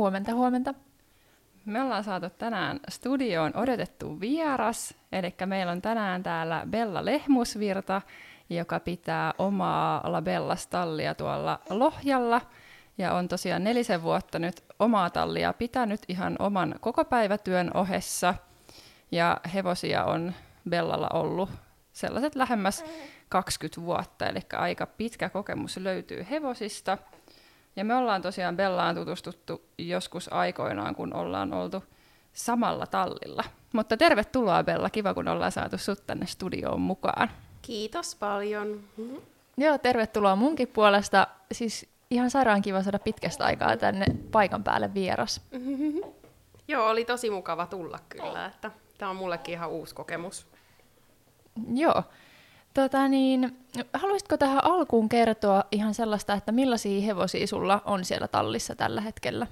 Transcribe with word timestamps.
Huomenta, 0.00 0.34
huomenta. 0.34 0.74
Me 1.64 1.82
ollaan 1.82 2.04
saatu 2.04 2.30
tänään 2.30 2.80
studioon 2.88 3.56
odotettu 3.56 4.20
vieras, 4.20 4.94
eli 5.12 5.34
meillä 5.46 5.72
on 5.72 5.82
tänään 5.82 6.22
täällä 6.22 6.66
Bella 6.70 7.04
Lehmusvirta, 7.04 8.02
joka 8.50 8.80
pitää 8.80 9.34
omaa 9.38 10.12
Labellas-tallia 10.12 11.14
tuolla 11.14 11.60
Lohjalla, 11.70 12.40
ja 12.98 13.14
on 13.14 13.28
tosiaan 13.28 13.64
nelisen 13.64 14.02
vuotta 14.02 14.38
nyt 14.38 14.64
omaa 14.78 15.10
tallia 15.10 15.52
pitänyt 15.52 16.00
ihan 16.08 16.36
oman 16.38 16.74
kokopäivätyön 16.80 17.70
ohessa, 17.74 18.34
ja 19.12 19.40
hevosia 19.54 20.04
on 20.04 20.32
Bellalla 20.68 21.08
ollut 21.12 21.50
sellaiset 21.92 22.34
lähemmäs 22.34 22.84
20 23.28 23.82
vuotta, 23.82 24.26
eli 24.26 24.40
aika 24.52 24.86
pitkä 24.86 25.28
kokemus 25.28 25.76
löytyy 25.76 26.26
hevosista– 26.30 26.98
ja 27.76 27.84
me 27.84 27.94
ollaan 27.94 28.22
tosiaan 28.22 28.56
Bellaan 28.56 28.94
tutustuttu 28.94 29.62
joskus 29.78 30.32
aikoinaan, 30.32 30.94
kun 30.94 31.14
ollaan 31.14 31.52
oltu 31.52 31.84
samalla 32.32 32.86
tallilla. 32.86 33.44
Mutta 33.72 33.96
tervetuloa 33.96 34.64
Bella, 34.64 34.90
kiva 34.90 35.14
kun 35.14 35.28
ollaan 35.28 35.52
saatu 35.52 35.78
sut 35.78 36.06
tänne 36.06 36.26
studioon 36.26 36.80
mukaan. 36.80 37.30
Kiitos 37.62 38.14
paljon. 38.14 38.68
Mm-hmm. 38.96 39.16
Joo, 39.56 39.78
tervetuloa 39.78 40.36
munkin 40.36 40.68
puolesta. 40.68 41.26
Siis 41.52 41.88
ihan 42.10 42.30
sairaan 42.30 42.62
kiva 42.62 42.82
saada 42.82 42.98
pitkästä 42.98 43.44
aikaa 43.44 43.76
tänne 43.76 44.06
paikan 44.32 44.64
päälle 44.64 44.94
vieras. 44.94 45.40
Mm-hmm. 45.50 46.00
Joo, 46.68 46.88
oli 46.88 47.04
tosi 47.04 47.30
mukava 47.30 47.66
tulla 47.66 47.98
kyllä, 48.08 48.46
että 48.46 48.70
tämä 48.98 49.10
on 49.10 49.16
mullekin 49.16 49.54
ihan 49.54 49.70
uusi 49.70 49.94
kokemus. 49.94 50.46
Joo. 51.74 52.02
Tota 52.74 53.08
niin, 53.08 53.56
haluaisitko 53.92 54.36
tähän 54.36 54.64
alkuun 54.64 55.08
kertoa 55.08 55.64
ihan 55.72 55.94
sellaista, 55.94 56.34
että 56.34 56.52
millaisia 56.52 57.02
hevosia 57.02 57.46
sulla 57.46 57.82
on 57.84 58.04
siellä 58.04 58.28
tallissa 58.28 58.74
tällä 58.74 59.00
hetkellä? 59.00 59.46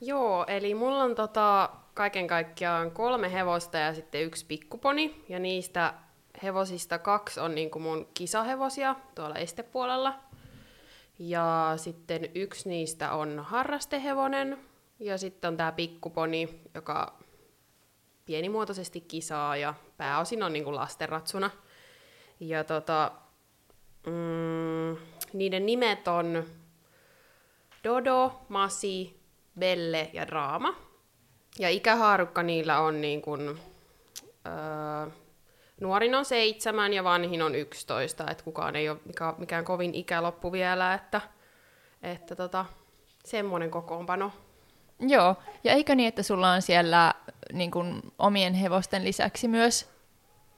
Joo, 0.00 0.44
eli 0.48 0.74
mulla 0.74 1.02
on 1.02 1.14
tota, 1.14 1.70
kaiken 1.94 2.26
kaikkiaan 2.26 2.90
kolme 2.90 3.32
hevosta 3.32 3.78
ja 3.78 3.94
sitten 3.94 4.22
yksi 4.22 4.46
pikkuponi, 4.46 5.24
ja 5.28 5.38
niistä 5.38 5.94
hevosista 6.42 6.98
kaksi 6.98 7.40
on 7.40 7.54
niin 7.54 7.70
kuin 7.70 7.82
mun 7.82 8.08
kisahevosia 8.14 8.96
tuolla 9.14 9.34
estepuolella. 9.34 10.18
Ja 11.18 11.72
sitten 11.76 12.30
yksi 12.34 12.68
niistä 12.68 13.12
on 13.12 13.38
harrastehevonen, 13.38 14.58
ja 15.00 15.18
sitten 15.18 15.48
on 15.48 15.56
tämä 15.56 15.72
pikkuponi, 15.72 16.60
joka 16.74 17.18
pienimuotoisesti 18.26 19.00
kisaa 19.00 19.56
ja 19.56 19.74
pääosin 19.96 20.42
on 20.42 20.52
niin 20.52 20.64
kuin 20.64 20.76
lastenratsuna– 20.76 21.50
ja 22.40 22.64
tota, 22.64 23.12
mm, 24.06 24.96
niiden 25.32 25.66
nimet 25.66 26.08
on 26.08 26.44
Dodo, 27.84 28.40
Masi, 28.48 29.20
Belle 29.58 30.10
ja 30.12 30.26
Draama. 30.26 30.74
Ja 31.58 31.70
ikähaarukka 31.70 32.42
niillä 32.42 32.80
on 32.80 33.00
niin 33.00 33.22
kuin, 33.22 33.48
öö, 34.46 35.10
nuorin 35.80 36.14
on 36.14 36.24
seitsemän 36.24 36.92
ja 36.92 37.04
vanhin 37.04 37.42
on 37.42 37.54
yksitoista, 37.54 38.30
että 38.30 38.44
kukaan 38.44 38.76
ei 38.76 38.88
ole 38.88 38.98
mikään 39.38 39.64
kovin 39.64 39.94
ikäloppu 39.94 40.52
vielä, 40.52 40.94
että, 40.94 41.20
että 42.02 42.36
tota, 42.36 42.64
semmoinen 43.24 43.70
kokoonpano. 43.70 44.32
Joo, 44.98 45.36
ja 45.64 45.72
eikö 45.72 45.94
niin, 45.94 46.08
että 46.08 46.22
sulla 46.22 46.52
on 46.52 46.62
siellä 46.62 47.14
niin 47.52 47.70
kuin, 47.70 48.02
omien 48.18 48.54
hevosten 48.54 49.04
lisäksi 49.04 49.48
myös 49.48 49.90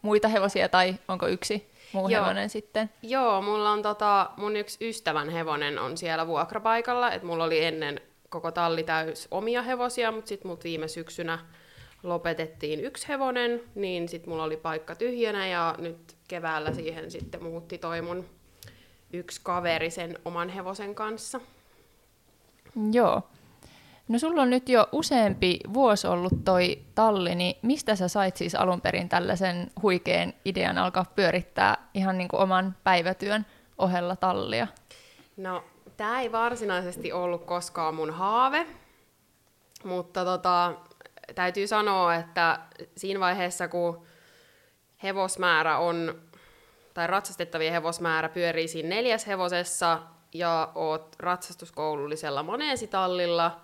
muita 0.03 0.29
hevosia, 0.29 0.69
tai 0.69 0.97
onko 1.09 1.27
yksi? 1.27 1.72
Muu 1.93 2.09
Joo. 2.09 2.23
hevonen 2.23 2.51
sitten? 2.51 2.91
Joo, 3.03 3.43
mulla 3.43 3.71
on 3.71 3.83
tota, 3.83 4.31
mun 4.37 4.57
yksi 4.57 4.89
ystävän 4.89 5.29
hevonen 5.29 5.79
on 5.79 5.97
siellä 5.97 6.27
vuokrapaikalla, 6.27 7.13
että 7.13 7.27
mulla 7.27 7.45
oli 7.45 7.65
ennen 7.65 8.01
koko 8.29 8.51
talli 8.51 8.83
täys 8.83 9.29
omia 9.31 9.63
hevosia, 9.63 10.13
mutta 10.13 10.29
sitten 10.29 10.51
mut 10.51 10.65
viime 10.65 10.89
syksynä 10.89 11.39
lopetettiin 12.03 12.81
yksi 12.81 13.09
hevonen, 13.09 13.61
niin 13.75 14.09
sitten 14.09 14.31
mulla 14.31 14.45
oli 14.45 14.57
paikka 14.57 14.95
tyhjänä 14.95 15.47
ja 15.49 15.75
nyt 15.79 16.17
keväällä 16.29 16.73
siihen 16.73 17.11
sitten 17.11 17.43
muutti 17.43 17.79
toi 17.79 18.03
mun 18.03 18.25
yksi 19.13 19.41
kaveri 19.43 19.91
sen 19.91 20.19
oman 20.25 20.49
hevosen 20.49 20.95
kanssa. 20.95 21.41
Joo. 22.93 23.23
No 24.09 24.19
sulla 24.19 24.43
on 24.43 24.51
nyt 24.51 24.69
jo 24.69 24.89
useampi 24.93 25.61
vuosi 25.75 26.07
ollut 26.07 26.45
toi 26.45 26.83
talli, 26.95 27.35
niin 27.35 27.57
mistä 27.63 27.97
sä 27.97 28.09
sait 28.09 28.37
siis 28.37 28.55
alun 28.55 28.81
perin 28.81 29.09
tällaisen 29.09 29.71
huikean 29.83 30.33
idean 30.45 30.79
alkaa 30.79 31.05
pyörittää 31.17 31.89
ihan 31.95 32.19
niin 32.19 32.29
kuin 32.29 32.41
oman 32.41 32.77
päivätyön 32.85 33.47
ohella 33.79 34.17
tallia? 34.17 34.67
No, 35.37 35.65
tämä 35.97 36.21
ei 36.21 36.33
varsinaisesti 36.33 37.13
ollut 37.13 37.45
koskaan 37.45 37.95
mun 37.95 38.11
haave, 38.11 38.67
mutta 39.85 40.25
tota, 40.25 40.73
täytyy 41.35 41.67
sanoa, 41.67 42.15
että 42.15 42.59
siinä 42.97 43.21
vaiheessa, 43.21 43.69
kun 43.69 44.03
hevosmäärä 45.03 45.79
on, 45.79 46.23
tai 46.95 47.07
ratsastettavien 47.07 47.73
hevosmäärä 47.73 48.29
pyörii 48.29 48.69
siinä 48.69 48.89
neljäs 48.89 49.27
hevosessa, 49.27 49.99
ja 50.35 50.73
oot 50.75 51.17
ratsastuskoulullisella 51.19 52.43
moneesitallilla, 52.43 53.61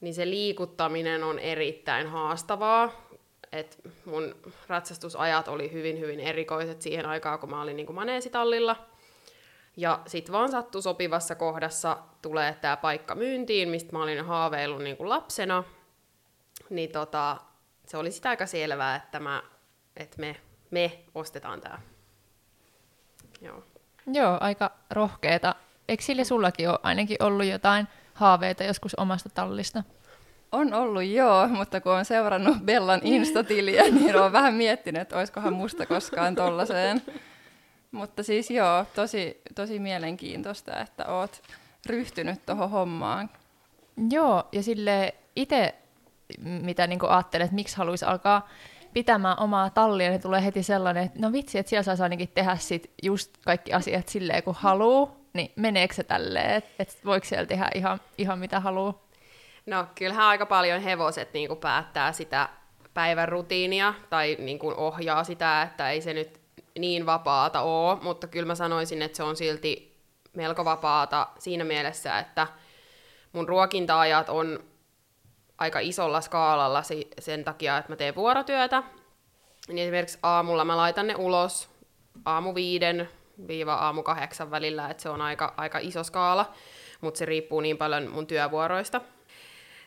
niin 0.00 0.14
se 0.14 0.30
liikuttaminen 0.30 1.24
on 1.24 1.38
erittäin 1.38 2.06
haastavaa. 2.06 2.92
Et 3.52 3.80
mun 4.04 4.34
ratsastusajat 4.68 5.48
oli 5.48 5.72
hyvin, 5.72 6.00
hyvin 6.00 6.20
erikoiset 6.20 6.82
siihen 6.82 7.06
aikaan, 7.06 7.38
kun 7.38 7.50
mä 7.50 7.62
olin 7.62 7.76
niin 7.76 7.94
maneesitallilla. 7.94 8.76
Ja 9.76 10.00
sit 10.06 10.32
vaan 10.32 10.50
sattu 10.50 10.82
sopivassa 10.82 11.34
kohdassa 11.34 11.98
tulee 12.22 12.56
tämä 12.60 12.76
paikka 12.76 13.14
myyntiin, 13.14 13.68
mistä 13.68 13.92
mä 13.92 14.02
olin 14.02 14.24
haaveillut 14.24 14.82
niin 14.82 14.96
lapsena. 14.98 15.64
Niin 16.70 16.92
tota, 16.92 17.36
se 17.86 17.96
oli 17.96 18.10
sitä 18.10 18.28
aika 18.28 18.46
selvää, 18.46 18.96
että, 18.96 19.20
mä, 19.20 19.42
että 19.96 20.20
me, 20.20 20.36
me 20.70 20.98
ostetaan 21.14 21.60
tämä. 21.60 21.78
Joo. 23.40 23.64
Joo, 24.12 24.38
aika 24.40 24.70
rohkeeta. 24.90 25.54
Eikö 25.88 26.02
sille 26.02 26.24
sullakin 26.24 26.68
ole 26.68 26.78
ainakin 26.82 27.16
ollut 27.22 27.46
jotain 27.46 27.88
haaveita 28.14 28.64
joskus 28.64 28.94
omasta 28.94 29.28
tallista? 29.28 29.82
On 30.52 30.74
ollut 30.74 31.02
joo, 31.02 31.48
mutta 31.48 31.80
kun 31.80 31.92
on 31.92 32.04
seurannut 32.04 32.56
Bellan 32.64 33.00
instatiliä, 33.04 33.82
niin 33.90 34.16
on 34.16 34.32
vähän 34.32 34.54
miettinyt, 34.54 35.02
että 35.02 35.18
olisikohan 35.18 35.52
musta 35.52 35.86
koskaan 35.86 36.34
tollaiseen. 36.34 37.02
Mutta 37.90 38.22
siis 38.22 38.50
joo, 38.50 38.86
tosi, 38.94 39.40
tosi 39.54 39.78
mielenkiintoista, 39.78 40.80
että 40.80 41.06
oot 41.06 41.42
ryhtynyt 41.86 42.46
tuohon 42.46 42.70
hommaan. 42.70 43.30
Joo, 44.10 44.48
ja 44.52 44.62
sille 44.62 45.14
itse, 45.36 45.74
mitä 46.38 46.86
niinku 46.86 47.06
ajattelet, 47.06 47.44
että 47.44 47.54
miksi 47.54 47.76
haluaisi 47.76 48.04
alkaa 48.04 48.48
pitämään 48.92 49.40
omaa 49.40 49.70
tallia, 49.70 50.10
niin 50.10 50.22
tulee 50.22 50.44
heti 50.44 50.62
sellainen, 50.62 51.04
että 51.04 51.18
no 51.20 51.32
vitsi, 51.32 51.58
että 51.58 51.70
siellä 51.70 51.82
saisi 51.82 52.02
ainakin 52.02 52.28
tehdä 52.34 52.56
sit 52.56 52.90
just 53.02 53.30
kaikki 53.44 53.72
asiat 53.72 54.08
silleen, 54.08 54.42
kun 54.42 54.54
haluaa, 54.58 55.19
niin 55.32 55.52
meneekö 55.56 55.94
se 55.94 56.04
tälleen, 56.04 56.50
että 56.50 56.70
et 56.78 56.98
voiko 57.04 57.26
siellä 57.26 57.46
tehdä 57.46 57.70
ihan, 57.74 58.00
ihan 58.18 58.38
mitä 58.38 58.60
haluaa? 58.60 59.02
No 59.66 59.86
kyllähän 59.94 60.26
aika 60.26 60.46
paljon 60.46 60.80
hevoset 60.80 61.32
niin 61.32 61.48
kuin 61.48 61.60
päättää 61.60 62.12
sitä 62.12 62.48
päivän 62.94 63.28
rutiinia 63.28 63.94
tai 64.10 64.36
niin 64.38 64.58
kuin 64.58 64.76
ohjaa 64.76 65.24
sitä, 65.24 65.62
että 65.62 65.90
ei 65.90 66.00
se 66.00 66.12
nyt 66.14 66.40
niin 66.78 67.06
vapaata 67.06 67.60
ole, 67.60 67.98
mutta 68.02 68.26
kyllä 68.26 68.46
mä 68.46 68.54
sanoisin, 68.54 69.02
että 69.02 69.16
se 69.16 69.22
on 69.22 69.36
silti 69.36 70.00
melko 70.32 70.64
vapaata 70.64 71.26
siinä 71.38 71.64
mielessä, 71.64 72.18
että 72.18 72.46
mun 73.32 73.48
ruokintaajat 73.48 74.28
on 74.28 74.64
aika 75.58 75.78
isolla 75.78 76.20
skaalalla 76.20 76.82
sen 77.18 77.44
takia, 77.44 77.78
että 77.78 77.92
mä 77.92 77.96
teen 77.96 78.14
vuorotyötä. 78.14 78.82
Niin 79.68 79.78
esimerkiksi 79.78 80.18
aamulla 80.22 80.64
mä 80.64 80.76
laitan 80.76 81.06
ne 81.06 81.14
ulos 81.14 81.70
aamu 82.24 82.54
viiden 82.54 83.08
viiva 83.48 83.74
aamu 83.74 84.02
kahdeksan 84.02 84.50
välillä, 84.50 84.90
että 84.90 85.02
se 85.02 85.08
on 85.08 85.20
aika, 85.20 85.54
aika 85.56 85.78
iso 85.78 86.04
skaala, 86.04 86.52
mutta 87.00 87.18
se 87.18 87.24
riippuu 87.24 87.60
niin 87.60 87.78
paljon 87.78 88.10
mun 88.10 88.26
työvuoroista. 88.26 89.00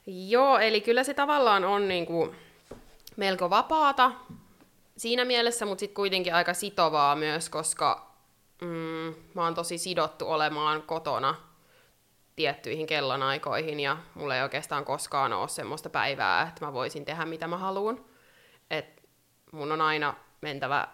Joo, 0.06 0.60
eli 0.60 0.82
kyllä 0.82 1.04
se 1.04 1.14
tavallaan 1.14 1.66
on 1.66 1.88
niin 1.88 2.06
kuin 2.06 2.36
melko 3.16 3.50
vapaata 3.50 4.12
siinä 4.98 5.26
mielessä, 5.26 5.66
mutta 5.66 5.80
sitten 5.80 5.96
kuitenkin 5.96 6.36
aika 6.36 6.54
sitovaa 6.54 7.16
myös, 7.16 7.50
koska 7.50 8.14
mm, 8.62 9.16
mä 9.34 9.44
oon 9.44 9.56
tosi 9.56 9.78
sidottu 9.78 10.32
olemaan 10.32 10.82
kotona 10.82 11.36
tiettyihin 12.36 12.88
kellonaikoihin 12.88 13.80
ja 13.80 13.98
mulla 14.14 14.36
ei 14.36 14.42
oikeastaan 14.44 14.86
koskaan 14.86 15.34
ole 15.34 15.48
semmoista 15.48 15.90
päivää, 15.90 16.42
että 16.42 16.66
mä 16.66 16.74
voisin 16.74 17.06
tehdä 17.06 17.26
mitä 17.26 17.48
mä 17.48 17.58
haluan. 17.58 18.06
Mun 19.52 19.72
on 19.72 19.82
aina 19.82 20.14
mentävä, 20.42 20.88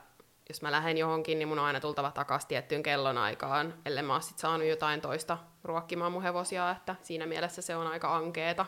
jos 0.50 0.62
mä 0.62 0.72
lähden 0.72 0.98
johonkin, 0.98 1.40
niin 1.40 1.48
mun 1.48 1.60
on 1.60 1.66
aina 1.66 1.80
tultava 1.80 2.12
takaisin 2.12 2.48
tiettyyn 2.48 2.84
kellonaikaan, 2.84 3.74
ellei 3.86 4.04
mä 4.04 4.14
oon 4.14 4.22
sit 4.22 4.40
saanut 4.40 4.68
jotain 4.68 5.02
toista 5.02 5.38
ruokkimaan 5.64 6.12
mun 6.12 6.24
hevosia, 6.24 6.72
että 6.72 6.96
siinä 7.04 7.26
mielessä 7.26 7.62
se 7.62 7.76
on 7.76 7.88
aika 7.88 8.16
ankeeta. 8.16 8.66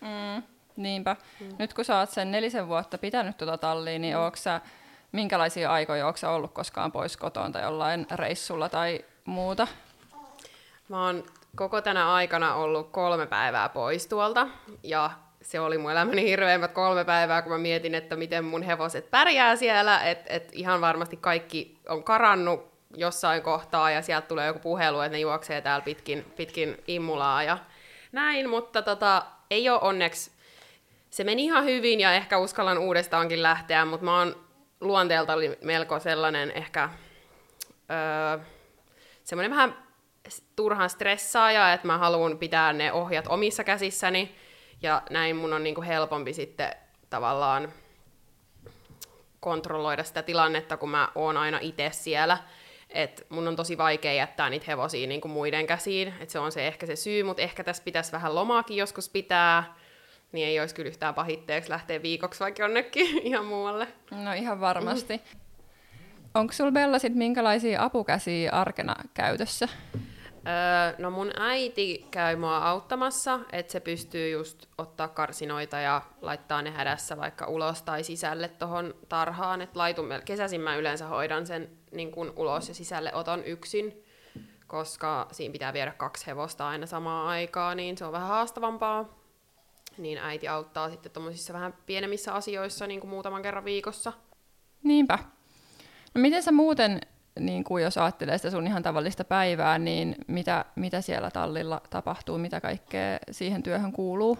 Mm, 0.00 0.42
niinpä. 0.76 1.16
Mm. 1.40 1.56
Nyt 1.58 1.74
kun 1.74 1.84
sä 1.84 1.98
oot 1.98 2.10
sen 2.10 2.30
nelisen 2.30 2.68
vuotta 2.68 2.98
pitänyt 2.98 3.36
tuota 3.36 3.58
tallia, 3.58 3.98
niin 3.98 4.16
mm. 4.16 4.20
sä, 4.34 4.60
minkälaisia 5.12 5.72
aikoja 5.72 6.06
onko 6.06 6.18
ollut 6.34 6.52
koskaan 6.52 6.92
pois 6.92 7.16
kotoa 7.16 7.50
tai 7.50 7.62
jollain 7.62 8.06
reissulla 8.10 8.68
tai 8.68 9.04
muuta? 9.24 9.66
Mä 10.88 11.06
oon 11.06 11.24
koko 11.56 11.80
tänä 11.80 12.12
aikana 12.12 12.54
ollut 12.54 12.90
kolme 12.90 13.26
päivää 13.26 13.68
pois 13.68 14.06
tuolta, 14.06 14.48
ja 14.82 15.10
se 15.44 15.60
oli 15.60 15.78
mun 15.78 15.92
elämäni 15.92 16.24
hirveimmät 16.24 16.72
kolme 16.72 17.04
päivää, 17.04 17.42
kun 17.42 17.52
mä 17.52 17.58
mietin, 17.58 17.94
että 17.94 18.16
miten 18.16 18.44
mun 18.44 18.62
hevoset 18.62 19.10
pärjää 19.10 19.56
siellä, 19.56 20.02
että 20.02 20.34
et 20.34 20.48
ihan 20.52 20.80
varmasti 20.80 21.16
kaikki 21.16 21.78
on 21.88 22.04
karannut 22.04 22.74
jossain 22.96 23.42
kohtaa, 23.42 23.90
ja 23.90 24.02
sieltä 24.02 24.26
tulee 24.26 24.46
joku 24.46 24.58
puhelu, 24.58 25.00
että 25.00 25.16
ne 25.16 25.20
juoksee 25.20 25.60
täällä 25.60 25.84
pitkin, 25.84 26.32
pitkin 26.36 26.82
immulaa 26.86 27.42
ja 27.42 27.58
näin, 28.12 28.50
mutta 28.50 28.82
tota, 28.82 29.22
ei 29.50 29.68
ole 29.68 29.80
onneksi, 29.80 30.30
se 31.10 31.24
meni 31.24 31.44
ihan 31.44 31.64
hyvin, 31.64 32.00
ja 32.00 32.14
ehkä 32.14 32.38
uskallan 32.38 32.78
uudestaankin 32.78 33.42
lähteä, 33.42 33.84
mutta 33.84 34.04
mä 34.04 34.18
oon 34.18 34.36
luonteelta 34.80 35.34
oli 35.34 35.58
melko 35.62 36.00
sellainen 36.00 36.50
ehkä, 36.50 36.88
öö, 37.90 38.44
semmoinen 39.24 39.50
vähän 39.50 39.76
turhan 40.56 40.90
stressaaja, 40.90 41.72
että 41.72 41.86
mä 41.86 41.98
haluan 41.98 42.38
pitää 42.38 42.72
ne 42.72 42.92
ohjat 42.92 43.24
omissa 43.28 43.64
käsissäni, 43.64 44.34
ja 44.84 45.02
näin 45.10 45.36
mun 45.36 45.52
on 45.52 45.64
niinku 45.64 45.82
helpompi 45.82 46.32
sitten 46.32 46.70
tavallaan 47.10 47.72
kontrolloida 49.40 50.04
sitä 50.04 50.22
tilannetta, 50.22 50.76
kun 50.76 50.90
mä 50.90 51.08
oon 51.14 51.36
aina 51.36 51.58
itse 51.62 51.90
siellä. 51.92 52.38
Et 52.90 53.26
mun 53.28 53.48
on 53.48 53.56
tosi 53.56 53.78
vaikea 53.78 54.12
jättää 54.12 54.50
niitä 54.50 54.66
hevosia 54.68 55.06
niinku 55.06 55.28
muiden 55.28 55.66
käsiin, 55.66 56.14
et 56.20 56.30
se 56.30 56.38
on 56.38 56.52
se 56.52 56.66
ehkä 56.66 56.86
se 56.86 56.96
syy, 56.96 57.22
mutta 57.22 57.42
ehkä 57.42 57.64
tässä 57.64 57.82
pitäisi 57.82 58.12
vähän 58.12 58.34
lomaakin 58.34 58.76
joskus 58.76 59.08
pitää, 59.08 59.74
niin 60.32 60.46
ei 60.48 60.60
olisi 60.60 60.74
kyllä 60.74 60.88
yhtään 60.88 61.14
pahitteeksi 61.14 61.70
lähteä 61.70 62.02
viikoksi 62.02 62.40
vaikka 62.40 62.62
jonnekin 62.62 63.18
ihan 63.28 63.44
muualle. 63.44 63.88
No 64.10 64.32
ihan 64.32 64.60
varmasti. 64.60 65.16
Mm. 65.16 65.40
Onko 66.34 66.52
sulla 66.52 66.72
Bella 66.72 66.98
sit 66.98 67.14
minkälaisia 67.14 67.82
apukäsiä 67.82 68.50
arkena 68.52 68.94
käytössä? 69.14 69.68
Öö, 70.46 70.94
no 70.98 71.10
mun 71.10 71.30
äiti 71.40 72.06
käy 72.10 72.36
mua 72.36 72.58
auttamassa, 72.58 73.40
että 73.52 73.72
se 73.72 73.80
pystyy 73.80 74.30
just 74.30 74.66
ottaa 74.78 75.08
karsinoita 75.08 75.78
ja 75.80 76.02
laittaa 76.20 76.62
ne 76.62 76.70
hädässä 76.70 77.16
vaikka 77.16 77.46
ulos 77.46 77.82
tai 77.82 78.04
sisälle 78.04 78.48
tuohon 78.48 78.94
tarhaan. 79.08 79.60
Et 79.60 79.76
laitun, 79.76 80.08
kesäisin 80.24 80.60
mä 80.60 80.76
yleensä 80.76 81.06
hoidan 81.06 81.46
sen 81.46 81.70
niin 81.92 82.12
kun 82.12 82.32
ulos 82.36 82.68
ja 82.68 82.74
sisälle 82.74 83.14
oton 83.14 83.44
yksin, 83.44 84.04
koska 84.66 85.28
siinä 85.32 85.52
pitää 85.52 85.72
viedä 85.72 85.92
kaksi 85.92 86.26
hevosta 86.26 86.68
aina 86.68 86.86
samaan 86.86 87.28
aikaan, 87.28 87.76
niin 87.76 87.98
se 87.98 88.04
on 88.04 88.12
vähän 88.12 88.28
haastavampaa. 88.28 89.24
Niin 89.98 90.18
äiti 90.18 90.48
auttaa 90.48 90.90
sitten 90.90 91.12
tuommoisissa 91.12 91.52
vähän 91.52 91.74
pienemmissä 91.86 92.34
asioissa 92.34 92.86
niin 92.86 93.00
kuin 93.00 93.10
muutaman 93.10 93.42
kerran 93.42 93.64
viikossa. 93.64 94.12
Niinpä. 94.82 95.18
No 96.14 96.20
miten 96.20 96.42
sä 96.42 96.52
muuten 96.52 97.00
niin 97.40 97.64
kuin 97.64 97.84
jos 97.84 97.98
ajattelee 97.98 98.38
sitä 98.38 98.50
sun 98.50 98.66
ihan 98.66 98.82
tavallista 98.82 99.24
päivää, 99.24 99.78
niin 99.78 100.16
mitä, 100.26 100.64
mitä 100.76 101.00
siellä 101.00 101.30
tallilla 101.30 101.80
tapahtuu, 101.90 102.38
mitä 102.38 102.60
kaikkea 102.60 103.18
siihen 103.30 103.62
työhön 103.62 103.92
kuuluu? 103.92 104.38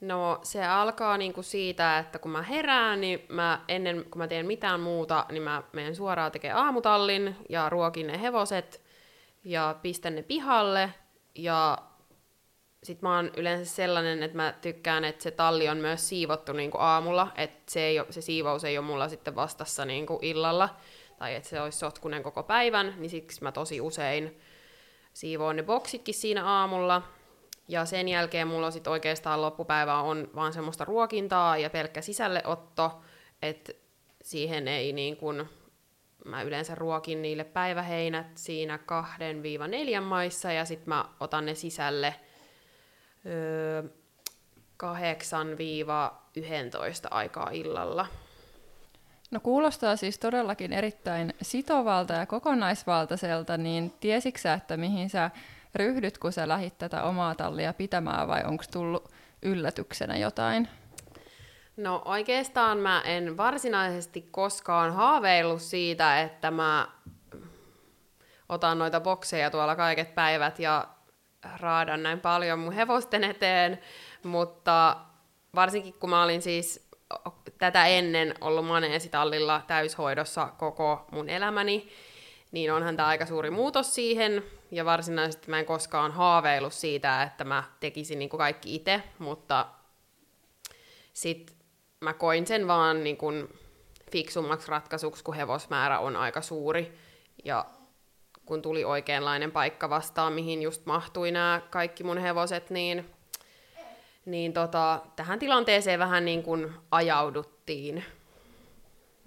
No 0.00 0.40
se 0.42 0.64
alkaa 0.64 1.18
niinku 1.18 1.42
siitä, 1.42 1.98
että 1.98 2.18
kun 2.18 2.30
mä 2.30 2.42
herään, 2.42 3.00
niin 3.00 3.24
mä 3.28 3.60
ennen 3.68 4.04
kuin 4.10 4.18
mä 4.18 4.28
teen 4.28 4.46
mitään 4.46 4.80
muuta, 4.80 5.26
niin 5.30 5.42
mä 5.42 5.62
menen 5.72 5.96
suoraan 5.96 6.32
tekemään 6.32 6.64
aamutallin 6.64 7.36
ja 7.48 7.68
ruokin 7.68 8.06
ne 8.06 8.20
hevoset 8.20 8.82
ja 9.44 9.76
pistän 9.82 10.14
ne 10.14 10.22
pihalle. 10.22 10.90
Ja 11.34 11.78
sit 12.82 13.02
mä 13.02 13.16
oon 13.16 13.30
yleensä 13.36 13.74
sellainen, 13.74 14.22
että 14.22 14.36
mä 14.36 14.54
tykkään, 14.60 15.04
että 15.04 15.22
se 15.22 15.30
talli 15.30 15.68
on 15.68 15.76
myös 15.76 16.08
siivottu 16.08 16.52
niinku 16.52 16.78
aamulla, 16.78 17.32
että 17.36 17.72
se, 17.72 17.80
ei 17.80 17.98
ole, 17.98 18.06
se 18.12 18.20
siivous 18.20 18.64
ei 18.64 18.78
ole 18.78 18.86
mulla 18.86 19.08
sitten 19.08 19.34
vastassa 19.34 19.84
niinku 19.84 20.18
illalla 20.22 20.68
tai 21.24 21.34
että 21.34 21.48
se 21.48 21.60
olisi 21.60 21.78
sotkunen 21.78 22.22
koko 22.22 22.42
päivän, 22.42 22.94
niin 22.96 23.10
siksi 23.10 23.42
mä 23.42 23.52
tosi 23.52 23.80
usein 23.80 24.40
siivoon 25.12 25.56
ne 25.56 25.62
boksitkin 25.62 26.14
siinä 26.14 26.44
aamulla. 26.44 27.02
Ja 27.68 27.84
sen 27.84 28.08
jälkeen 28.08 28.48
mulla 28.48 28.70
sitten 28.70 28.90
oikeastaan 28.90 29.42
loppupäivä 29.42 30.00
on 30.00 30.30
vaan 30.34 30.52
semmoista 30.52 30.84
ruokintaa 30.84 31.56
ja 31.56 31.70
pelkkä 31.70 32.00
sisälleotto, 32.00 33.00
että 33.42 33.72
siihen 34.22 34.68
ei 34.68 34.92
niin 34.92 35.16
kuin, 35.16 35.48
mä 36.24 36.42
yleensä 36.42 36.74
ruokin 36.74 37.22
niille 37.22 37.44
päiväheinät 37.44 38.26
siinä 38.34 38.78
2-4 39.98 40.00
maissa 40.00 40.52
ja 40.52 40.64
sitten 40.64 40.88
mä 40.88 41.04
otan 41.20 41.46
ne 41.46 41.54
sisälle 41.54 42.14
öö, 43.26 43.82
8-11 44.82 44.86
aikaa 47.10 47.50
illalla. 47.50 48.06
No 49.34 49.40
kuulostaa 49.40 49.96
siis 49.96 50.18
todellakin 50.18 50.72
erittäin 50.72 51.34
sitovalta 51.42 52.12
ja 52.12 52.26
kokonaisvaltaiselta, 52.26 53.56
niin 53.56 53.94
tiesitkö 54.00 54.52
että 54.52 54.76
mihin 54.76 55.10
sä 55.10 55.30
ryhdyt, 55.74 56.18
kun 56.18 56.32
sä 56.32 56.48
lähit 56.48 56.78
tätä 56.78 57.02
omaa 57.02 57.34
tallia 57.34 57.72
pitämään 57.72 58.28
vai 58.28 58.44
onko 58.44 58.64
tullut 58.72 59.12
yllätyksenä 59.42 60.16
jotain? 60.16 60.68
No 61.76 62.02
oikeastaan 62.04 62.78
mä 62.78 63.00
en 63.00 63.36
varsinaisesti 63.36 64.28
koskaan 64.30 64.92
haaveillut 64.92 65.62
siitä, 65.62 66.20
että 66.20 66.50
mä 66.50 66.88
otan 68.48 68.78
noita 68.78 69.00
bokseja 69.00 69.50
tuolla 69.50 69.76
kaiket 69.76 70.14
päivät 70.14 70.58
ja 70.58 70.88
raadan 71.60 72.02
näin 72.02 72.20
paljon 72.20 72.58
mun 72.58 72.72
hevosten 72.72 73.24
eteen, 73.24 73.78
mutta 74.22 74.96
varsinkin 75.54 75.94
kun 75.94 76.10
mä 76.10 76.22
olin 76.22 76.42
siis 76.42 76.83
tätä 77.58 77.86
ennen 77.86 78.34
ollut 78.40 78.66
maneesitallilla 78.66 79.62
täyshoidossa 79.66 80.48
koko 80.58 81.04
mun 81.10 81.28
elämäni, 81.28 81.88
niin 82.52 82.72
onhan 82.72 82.96
tämä 82.96 83.08
aika 83.08 83.26
suuri 83.26 83.50
muutos 83.50 83.94
siihen, 83.94 84.42
ja 84.70 84.84
varsinaisesti 84.84 85.50
mä 85.50 85.58
en 85.58 85.66
koskaan 85.66 86.12
haaveillut 86.12 86.72
siitä, 86.72 87.22
että 87.22 87.44
mä 87.44 87.64
tekisin 87.80 88.18
niin 88.18 88.28
kuin 88.28 88.38
kaikki 88.38 88.74
itse, 88.74 89.02
mutta 89.18 89.66
sitten 91.12 91.56
mä 92.00 92.12
koin 92.12 92.46
sen 92.46 92.66
vaan 92.66 93.04
niin 93.04 93.16
kuin 93.16 93.48
fiksummaksi 94.12 94.70
ratkaisuksi, 94.70 95.24
kun 95.24 95.34
hevosmäärä 95.34 95.98
on 95.98 96.16
aika 96.16 96.40
suuri, 96.40 96.98
ja 97.44 97.64
kun 98.46 98.62
tuli 98.62 98.84
oikeanlainen 98.84 99.52
paikka 99.52 99.90
vastaan, 99.90 100.32
mihin 100.32 100.62
just 100.62 100.86
mahtui 100.86 101.30
nämä 101.30 101.60
kaikki 101.70 102.04
mun 102.04 102.18
hevoset, 102.18 102.70
niin 102.70 103.13
niin 104.26 104.52
tota, 104.52 105.00
tähän 105.16 105.38
tilanteeseen 105.38 105.98
vähän 105.98 106.24
niin 106.24 106.42
kuin 106.42 106.72
ajauduttiin. 106.90 108.04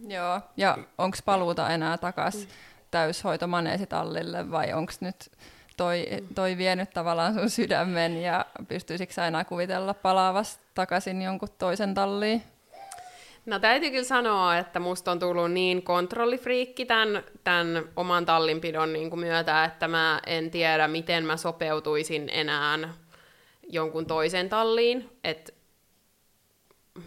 Joo, 0.08 0.42
ja 0.58 0.78
onko 0.98 1.18
paluuta 1.26 1.70
enää 1.70 1.98
takaisin 1.98 2.42
mm. 2.42 2.48
täyshoitomaneesitallille 2.92 4.52
vai 4.52 4.74
onko 4.74 4.94
nyt 5.00 5.32
toi, 5.78 6.08
toi 6.36 6.58
vienyt 6.58 6.90
tavallaan 6.90 7.34
sun 7.34 7.50
sydämen 7.50 8.22
ja 8.22 8.46
pystyisikö 8.68 9.14
sä 9.14 9.28
enää 9.28 9.44
kuvitella 9.44 9.94
palaavas 9.94 10.60
takaisin 10.74 11.22
jonkun 11.22 11.50
toisen 11.58 11.94
talliin? 11.94 12.44
No 13.46 13.60
täytyy 13.60 13.90
kyllä 13.92 14.04
sanoa, 14.04 14.58
että 14.58 14.80
musta 14.80 15.12
on 15.12 15.20
tullut 15.20 15.52
niin 15.52 15.84
kontrollifriikki 15.84 16.86
tämän, 16.86 17.24
tämän 17.44 17.84
oman 17.96 18.26
tallinpidon 18.26 18.94
niin 18.94 19.10
kuin 19.10 19.20
myötä, 19.20 19.64
että 19.64 19.88
mä 19.88 20.22
en 20.26 20.52
tiedä, 20.52 20.88
miten 20.88 21.26
mä 21.26 21.38
sopeutuisin 21.38 22.30
enää 22.32 22.80
jonkun 23.70 24.06
toisen 24.06 24.50
talliin, 24.50 25.10
että 25.24 25.54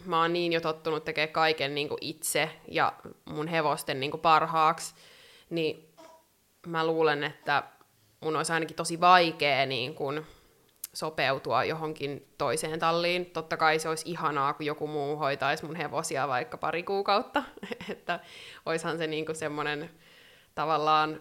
mä 0.04 0.20
oon 0.20 0.32
niin 0.32 0.52
jo 0.52 0.60
tottunut 0.60 1.04
tekemään 1.04 1.32
kaiken 1.32 1.74
niin 1.74 1.88
kuin 1.88 1.98
itse 2.00 2.50
ja 2.68 2.92
mun 3.24 3.48
hevosten 3.48 4.00
niin 4.00 4.10
kuin 4.10 4.20
parhaaksi, 4.20 4.94
niin 5.50 5.94
mä 6.66 6.86
luulen, 6.86 7.24
että 7.24 7.62
mun 8.20 8.36
olisi 8.36 8.52
ainakin 8.52 8.76
tosi 8.76 9.00
vaikea 9.00 9.66
niin 9.66 9.94
kuin 9.94 10.26
sopeutua 10.92 11.64
johonkin 11.64 12.28
toiseen 12.38 12.78
talliin. 12.78 13.26
Totta 13.26 13.56
kai 13.56 13.78
se 13.78 13.88
olisi 13.88 14.10
ihanaa, 14.10 14.52
kun 14.52 14.66
joku 14.66 14.86
muu 14.86 15.16
hoitaisi 15.16 15.64
mun 15.64 15.76
hevosia 15.76 16.28
vaikka 16.28 16.58
pari 16.58 16.82
kuukautta, 16.82 17.42
että 17.92 18.20
oishan 18.66 18.98
se 18.98 19.06
niin 19.06 19.26
kuin 19.26 19.36
semmoinen 19.36 19.90
tavallaan 20.54 21.20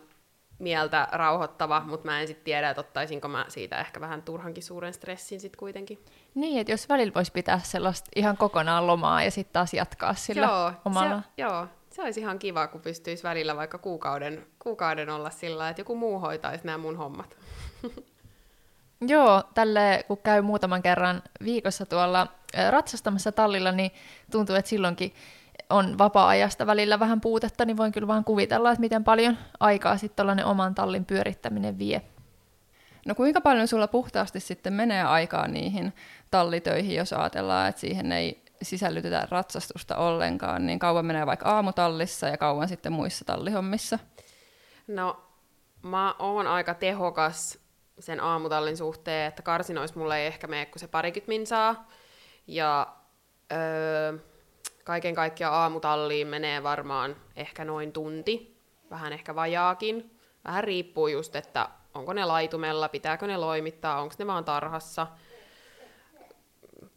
mieltä 0.59 1.07
rauhoittava, 1.11 1.81
mutta 1.85 2.05
mä 2.05 2.21
en 2.21 2.27
sitten 2.27 2.43
tiedä, 2.43 2.69
että 2.69 2.79
ottaisinko 2.79 3.27
mä 3.27 3.45
siitä 3.47 3.79
ehkä 3.79 4.01
vähän 4.01 4.21
turhankin 4.21 4.63
suuren 4.63 4.93
stressin 4.93 5.39
sitten 5.39 5.59
kuitenkin. 5.59 6.05
Niin, 6.35 6.61
että 6.61 6.73
jos 6.73 6.89
välillä 6.89 7.13
voisi 7.13 7.31
pitää 7.31 7.59
sellaista 7.63 8.09
ihan 8.15 8.37
kokonaan 8.37 8.87
lomaa 8.87 9.23
ja 9.23 9.31
sitten 9.31 9.53
taas 9.53 9.73
jatkaa 9.73 10.13
sillä 10.13 10.47
joo, 10.47 10.71
omalla... 10.85 11.21
Se, 11.21 11.27
joo, 11.37 11.67
se 11.89 12.01
olisi 12.01 12.19
ihan 12.19 12.39
kiva, 12.39 12.67
kun 12.67 12.81
pystyisi 12.81 13.23
välillä 13.23 13.55
vaikka 13.55 13.77
kuukauden, 13.77 14.47
kuukauden 14.59 15.09
olla 15.09 15.29
sillä 15.29 15.69
että 15.69 15.81
joku 15.81 15.95
muu 15.95 16.19
hoitaisi 16.19 16.65
nämä 16.65 16.77
mun 16.77 16.97
hommat. 16.97 17.37
Joo, 19.07 19.43
tälle 19.53 20.05
kun 20.07 20.17
käy 20.17 20.41
muutaman 20.41 20.81
kerran 20.81 21.23
viikossa 21.43 21.85
tuolla 21.85 22.27
ratsastamassa 22.69 23.31
tallilla, 23.31 23.71
niin 23.71 23.91
tuntuu, 24.31 24.55
että 24.55 24.69
silloinkin 24.69 25.13
on 25.69 25.97
vapaa-ajasta 25.97 26.65
välillä 26.65 26.99
vähän 26.99 27.21
puutetta, 27.21 27.65
niin 27.65 27.77
voin 27.77 27.91
kyllä 27.91 28.07
vaan 28.07 28.23
kuvitella, 28.23 28.71
että 28.71 28.79
miten 28.79 29.03
paljon 29.03 29.38
aikaa 29.59 29.97
sitten 29.97 30.15
tuollainen 30.15 30.45
oman 30.45 30.75
tallin 30.75 31.05
pyörittäminen 31.05 31.79
vie. 31.79 32.01
No 33.05 33.15
kuinka 33.15 33.41
paljon 33.41 33.67
sulla 33.67 33.88
puhtaasti 33.88 34.39
sitten 34.39 34.73
menee 34.73 35.03
aikaa 35.03 35.47
niihin 35.47 35.93
tallitöihin, 36.31 36.95
jos 36.95 37.13
ajatellaan, 37.13 37.69
että 37.69 37.81
siihen 37.81 38.11
ei 38.11 38.43
sisällytetä 38.61 39.27
ratsastusta 39.31 39.95
ollenkaan, 39.95 40.65
niin 40.65 40.79
kauan 40.79 41.05
menee 41.05 41.25
vaikka 41.25 41.49
aamutallissa 41.49 42.27
ja 42.27 42.38
kauan 42.38 42.67
sitten 42.67 42.91
muissa 42.91 43.25
tallihommissa? 43.25 43.99
No, 44.88 45.21
mä 45.81 46.15
oon 46.19 46.47
aika 46.47 46.73
tehokas 46.73 47.59
sen 47.99 48.19
aamutallin 48.19 48.77
suhteen, 48.77 49.27
että 49.27 49.41
karsinois 49.41 49.95
mulle 49.95 50.17
ei 50.17 50.27
ehkä 50.27 50.47
mene 50.47 50.65
kuin 50.65 50.79
se 50.79 50.88
parikymmentä 50.88 51.29
minsaa. 51.29 51.88
Ja 52.47 52.88
öö, 53.51 54.17
kaiken 54.89 55.15
kaikkiaan 55.15 55.53
aamutalliin 55.53 56.27
menee 56.27 56.63
varmaan 56.63 57.15
ehkä 57.36 57.65
noin 57.65 57.91
tunti, 57.91 58.58
vähän 58.89 59.13
ehkä 59.13 59.36
vajaakin. 59.36 60.17
Vähän 60.46 60.63
riippuu 60.63 61.08
just, 61.08 61.36
että 61.36 61.69
onko 61.93 62.13
ne 62.13 62.25
laitumella, 62.25 62.89
pitääkö 62.89 63.27
ne 63.27 63.38
loimittaa, 63.38 64.01
onko 64.01 64.15
ne 64.19 64.27
vaan 64.27 64.46
tarhassa, 64.46 65.08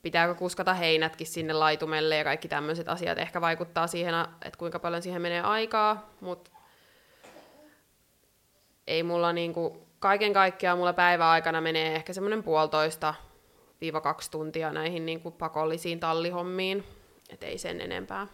pitääkö 0.02 0.34
kuskata 0.34 0.74
heinätkin 0.74 1.26
sinne 1.26 1.52
laitumelle 1.52 2.16
ja 2.16 2.24
kaikki 2.24 2.48
tämmöiset 2.48 2.88
asiat. 2.88 3.18
Ehkä 3.18 3.40
vaikuttaa 3.40 3.86
siihen, 3.86 4.14
että 4.44 4.58
kuinka 4.58 4.78
paljon 4.78 5.02
siihen 5.02 5.22
menee 5.22 5.40
aikaa, 5.40 6.10
mutta 6.20 6.50
ei 8.86 9.02
mulla 9.02 9.32
niinku, 9.32 9.86
kaiken 9.98 10.32
kaikkiaan 10.32 10.78
mulla 10.78 10.92
päiväaikana 10.92 11.60
menee 11.60 11.94
ehkä 11.94 12.12
semmoinen 12.12 12.42
puolitoista 12.42 13.14
viiva 13.80 14.00
kaksi 14.00 14.30
tuntia 14.30 14.72
näihin 14.72 15.06
niinku 15.06 15.30
pakollisiin 15.30 16.00
tallihommiin, 16.00 16.84
et 17.32 17.42
ei 17.42 17.58
sen 17.58 17.80
enempää. 17.80 18.26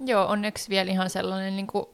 Joo, 0.00 0.26
onneksi 0.26 0.70
vielä 0.70 0.90
ihan 0.90 1.10
sellainen, 1.10 1.56
niin 1.56 1.66
kuin, 1.66 1.86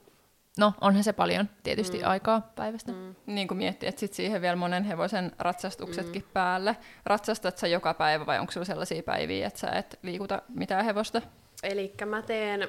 no 0.58 0.72
onhan 0.80 1.04
se 1.04 1.12
paljon 1.12 1.48
tietysti 1.62 1.98
mm. 1.98 2.04
aikaa 2.06 2.52
päivästä. 2.56 2.92
Mm. 2.92 3.14
Niin 3.26 3.48
kuin 3.48 3.58
miettii, 3.58 3.88
että 3.88 4.00
sit 4.00 4.12
siihen 4.12 4.42
vielä 4.42 4.56
monen 4.56 4.84
hevosen 4.84 5.32
ratsastuksetkin 5.38 6.22
mm. 6.22 6.28
päälle. 6.32 6.76
Ratsastat 7.04 7.58
sä 7.58 7.66
joka 7.66 7.94
päivä 7.94 8.26
vai 8.26 8.38
onko 8.38 8.52
sulla 8.52 8.64
sellaisia 8.64 9.02
päiviä, 9.02 9.46
että 9.46 9.60
sä 9.60 9.70
et 9.70 9.98
liikuta 10.02 10.42
mitään 10.48 10.84
hevosta? 10.84 11.22
Eli 11.62 11.94
mä 12.06 12.22
teen 12.22 12.68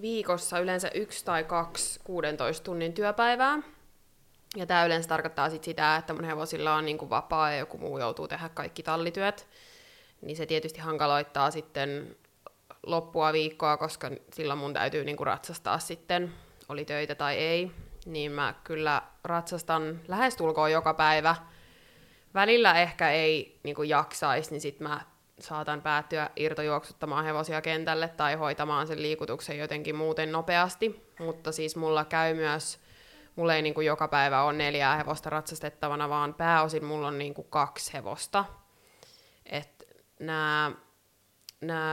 viikossa 0.00 0.58
yleensä 0.58 0.90
yksi 0.94 1.24
tai 1.24 1.44
kaksi 1.44 2.00
16 2.04 2.64
tunnin 2.64 2.92
työpäivää. 2.92 3.58
Ja 4.56 4.66
tämä 4.66 4.84
yleensä 4.84 5.08
tarkoittaa 5.08 5.50
sit 5.50 5.64
sitä, 5.64 5.96
että 5.96 6.12
mun 6.12 6.24
hevosilla 6.24 6.74
on 6.74 6.84
niinku 6.84 7.10
vapaa 7.10 7.50
ja 7.50 7.58
joku 7.58 7.78
muu 7.78 7.98
joutuu 7.98 8.28
tehdä 8.28 8.48
kaikki 8.48 8.82
tallityöt. 8.82 9.46
Niin 10.20 10.36
se 10.36 10.46
tietysti 10.46 10.80
hankaloittaa 10.80 11.50
sitten 11.50 12.16
loppua 12.86 13.32
viikkoa, 13.32 13.76
koska 13.76 14.10
silloin 14.32 14.58
mun 14.58 14.74
täytyy 14.74 15.04
niinku 15.04 15.24
ratsastaa 15.24 15.78
sitten, 15.78 16.32
oli 16.68 16.84
töitä 16.84 17.14
tai 17.14 17.36
ei. 17.36 17.70
Niin 18.06 18.32
mä 18.32 18.54
kyllä 18.64 19.02
ratsastan 19.24 20.00
lähestulkoon 20.08 20.72
joka 20.72 20.94
päivä. 20.94 21.36
Välillä 22.34 22.80
ehkä 22.80 23.10
ei 23.10 23.58
niinku 23.62 23.82
jaksaisi, 23.82 24.50
niin 24.50 24.60
sit 24.60 24.80
mä 24.80 25.00
saatan 25.38 25.82
päättyä 25.82 26.30
irtojuoksuttamaan 26.36 27.24
hevosia 27.24 27.60
kentälle 27.62 28.08
tai 28.08 28.34
hoitamaan 28.34 28.86
sen 28.86 29.02
liikutuksen 29.02 29.58
jotenkin 29.58 29.96
muuten 29.96 30.32
nopeasti. 30.32 31.12
Mutta 31.20 31.52
siis 31.52 31.76
mulla 31.76 32.04
käy 32.04 32.34
myös 32.34 32.80
mulla 33.36 33.54
ei 33.54 33.62
niin 33.62 33.74
kuin 33.74 33.86
joka 33.86 34.08
päivä 34.08 34.42
ole 34.42 34.52
neljää 34.52 34.96
hevosta 34.96 35.30
ratsastettavana, 35.30 36.08
vaan 36.08 36.34
pääosin 36.34 36.84
mulla 36.84 37.08
on 37.08 37.18
niin 37.18 37.34
kuin 37.34 37.46
kaksi 37.50 37.92
hevosta. 37.92 38.44
Et 39.46 39.88
nää, 40.20 40.72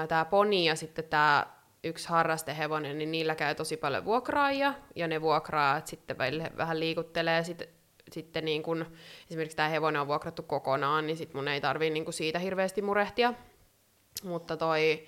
tää 0.08 0.26
poni 0.26 0.66
ja 0.66 0.76
sitten 0.76 1.04
tämä 1.04 1.46
yksi 1.84 2.10
harrastehevonen, 2.10 2.98
niin 2.98 3.12
niillä 3.12 3.36
käy 3.36 3.56
tosi 3.56 3.78
paljon 3.78 4.06
vuokraajia, 4.06 4.74
ja 4.96 5.08
ne 5.08 5.22
vuokraajat 5.22 5.88
sitten 5.88 6.18
vähän 6.58 6.80
liikuttelee 6.80 7.44
sit, 7.44 7.70
sitten 8.12 8.46
niin 8.46 8.64
kun, 8.64 8.86
esimerkiksi 9.30 9.58
tämä 9.58 9.70
hevonen 9.70 10.02
on 10.02 10.08
vuokrattu 10.08 10.44
kokonaan, 10.44 11.08
niin 11.08 11.18
sit 11.18 11.34
mun 11.34 11.48
ei 11.48 11.62
tarvii 11.62 11.90
niin 11.90 12.14
siitä 12.14 12.40
hirveästi 12.40 12.82
murehtia. 12.82 13.34
Mutta 14.24 14.58
toi 14.58 15.08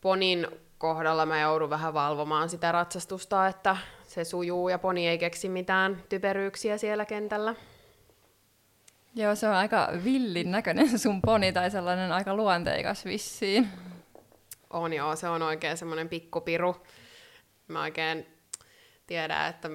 ponin 0.00 0.46
kohdalla 0.78 1.26
mä 1.26 1.40
joudun 1.40 1.70
vähän 1.70 1.94
valvomaan 1.94 2.48
sitä 2.48 2.72
ratsastusta, 2.72 3.46
että 3.46 3.76
se 4.02 4.24
sujuu 4.24 4.68
ja 4.68 4.78
poni 4.78 5.08
ei 5.08 5.18
keksi 5.18 5.48
mitään 5.48 6.02
typeryyksiä 6.08 6.78
siellä 6.78 7.04
kentällä. 7.04 7.54
Joo, 9.16 9.34
se 9.34 9.48
on 9.48 9.54
aika 9.54 9.88
villin 10.04 10.50
näköinen 10.50 10.98
sun 10.98 11.22
poni 11.22 11.52
tai 11.52 11.70
sellainen 11.70 12.12
aika 12.12 12.34
luonteikas 12.34 13.04
vissiin. 13.04 13.68
On 14.70 14.92
joo, 14.92 15.16
se 15.16 15.28
on 15.28 15.42
oikein 15.42 15.76
semmoinen 15.76 16.08
pikkupiru. 16.08 16.76
Mä 17.68 17.82
oikein 17.82 18.26
tiedän, 19.06 19.50
että 19.50 19.68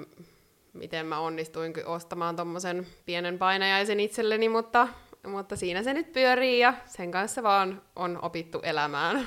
miten 0.74 1.05
mä 1.05 1.19
onnistuin 1.19 1.74
ostamaan 1.86 2.36
tommosen 2.36 2.88
pienen 3.05 3.38
painajaisen 3.38 4.00
itselleni, 4.00 4.50
mutta, 4.50 4.88
mutta 5.27 5.55
siinä 5.55 5.83
se 5.83 5.93
nyt 5.93 6.13
pyörii 6.13 6.60
ja 6.60 6.74
sen 6.86 7.12
kanssa 7.12 7.43
vaan 7.43 7.81
on 7.95 8.19
opittu 8.21 8.60
elämään. 8.63 9.25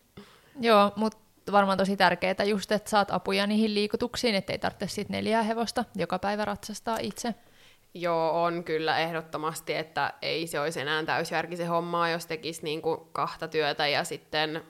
Joo, 0.60 0.92
mutta 0.96 1.52
varmaan 1.52 1.78
tosi 1.78 1.96
tärkeää 1.96 2.44
just, 2.44 2.72
että 2.72 2.90
saat 2.90 3.10
apuja 3.10 3.46
niihin 3.46 3.74
liikutuksiin, 3.74 4.34
ettei 4.34 4.58
tarvitse 4.58 4.86
sitten 4.86 5.14
neljää 5.14 5.42
hevosta 5.42 5.84
joka 5.94 6.18
päivä 6.18 6.44
ratsastaa 6.44 6.98
itse. 7.00 7.34
Joo, 7.94 8.44
on 8.44 8.64
kyllä 8.64 8.98
ehdottomasti, 8.98 9.74
että 9.74 10.12
ei 10.22 10.46
se 10.46 10.60
olisi 10.60 10.80
enää 10.80 11.04
täysjärkisen 11.04 11.68
hommaa, 11.68 12.08
jos 12.08 12.26
tekisi 12.26 12.62
niinku 12.62 13.08
kahta 13.12 13.48
työtä 13.48 13.86
ja 13.86 14.04
sitten 14.04 14.62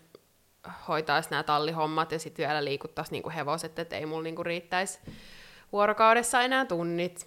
hoitaisi 0.88 1.30
nämä 1.30 1.42
tallihommat 1.42 2.12
ja 2.12 2.18
sitten 2.18 2.46
vielä 2.46 2.64
liikuttaisi 2.64 3.12
niinku 3.12 3.30
hevoset, 3.30 3.78
että 3.78 3.96
ei 3.96 4.06
mulla 4.06 4.22
niinku 4.22 4.42
riittäisi 4.42 5.00
vuorokaudessa 5.72 6.42
enää 6.42 6.64
tunnit. 6.64 7.26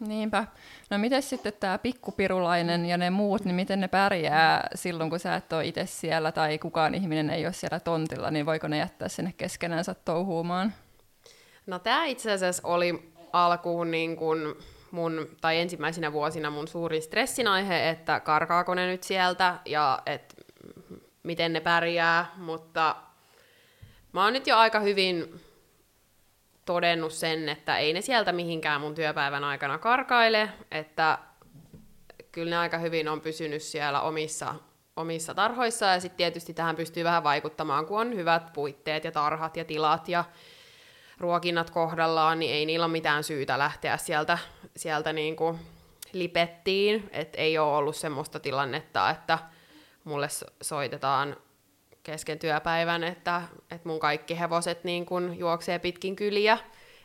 Niinpä. 0.00 0.44
No 0.90 0.98
miten 0.98 1.22
sitten 1.22 1.52
tämä 1.60 1.78
pikkupirulainen 1.78 2.86
ja 2.86 2.96
ne 2.96 3.10
muut, 3.10 3.44
niin 3.44 3.54
miten 3.54 3.80
ne 3.80 3.88
pärjää 3.88 4.68
silloin, 4.74 5.10
kun 5.10 5.20
sä 5.20 5.34
et 5.34 5.52
ole 5.52 5.66
itse 5.66 5.86
siellä 5.86 6.32
tai 6.32 6.58
kukaan 6.58 6.94
ihminen 6.94 7.30
ei 7.30 7.46
ole 7.46 7.52
siellä 7.52 7.80
tontilla, 7.80 8.30
niin 8.30 8.46
voiko 8.46 8.68
ne 8.68 8.78
jättää 8.78 9.08
sinne 9.08 9.34
keskenänsä 9.36 9.94
touhuumaan? 9.94 10.72
No 11.66 11.78
tämä 11.78 12.04
itse 12.04 12.32
asiassa 12.32 12.68
oli 12.68 13.12
alkuun 13.32 13.90
niin 13.90 14.16
kuin 14.16 14.54
mun, 14.92 15.28
tai 15.40 15.58
ensimmäisinä 15.58 16.12
vuosina 16.12 16.50
mun 16.50 16.68
suurin 16.68 17.02
stressin 17.02 17.48
aihe, 17.48 17.88
että 17.88 18.20
karkaako 18.20 18.74
ne 18.74 18.86
nyt 18.86 19.02
sieltä 19.02 19.58
ja 19.64 20.02
että 20.06 20.34
miten 21.22 21.52
ne 21.52 21.60
pärjää, 21.60 22.32
mutta 22.36 22.96
mä 24.12 24.24
oon 24.24 24.32
nyt 24.32 24.46
jo 24.46 24.56
aika 24.56 24.80
hyvin 24.80 25.40
todennut 26.64 27.12
sen, 27.12 27.48
että 27.48 27.78
ei 27.78 27.92
ne 27.92 28.00
sieltä 28.00 28.32
mihinkään 28.32 28.80
mun 28.80 28.94
työpäivän 28.94 29.44
aikana 29.44 29.78
karkaile, 29.78 30.48
että 30.70 31.18
kyllä 32.32 32.50
ne 32.50 32.56
aika 32.56 32.78
hyvin 32.78 33.08
on 33.08 33.20
pysynyt 33.20 33.62
siellä 33.62 34.00
omissa, 34.00 34.54
omissa 34.96 35.34
tarhoissa, 35.34 35.86
ja 35.86 36.00
sitten 36.00 36.16
tietysti 36.16 36.54
tähän 36.54 36.76
pystyy 36.76 37.04
vähän 37.04 37.24
vaikuttamaan, 37.24 37.86
kun 37.86 38.00
on 38.00 38.14
hyvät 38.14 38.52
puitteet 38.52 39.04
ja 39.04 39.12
tarhat 39.12 39.56
ja 39.56 39.64
tilat 39.64 40.08
ja 40.08 40.24
ruokinnat 41.22 41.70
kohdallaan, 41.70 42.38
niin 42.38 42.54
ei 42.54 42.66
niillä 42.66 42.86
ole 42.86 42.92
mitään 42.92 43.24
syytä 43.24 43.58
lähteä 43.58 43.96
sieltä, 43.96 44.38
sieltä 44.76 45.12
niin 45.12 45.36
kuin 45.36 45.58
lipettiin, 46.12 47.10
että 47.12 47.38
ei 47.38 47.58
ole 47.58 47.76
ollut 47.76 47.96
semmoista 47.96 48.40
tilannetta, 48.40 49.10
että 49.10 49.38
mulle 50.04 50.28
soitetaan 50.62 51.36
kesken 52.02 52.38
työpäivän, 52.38 53.04
että, 53.04 53.42
että 53.70 53.88
mun 53.88 54.00
kaikki 54.00 54.38
hevoset 54.38 54.84
niin 54.84 55.06
kun 55.06 55.38
juoksee 55.38 55.78
pitkin 55.78 56.16
kyliä. 56.16 56.58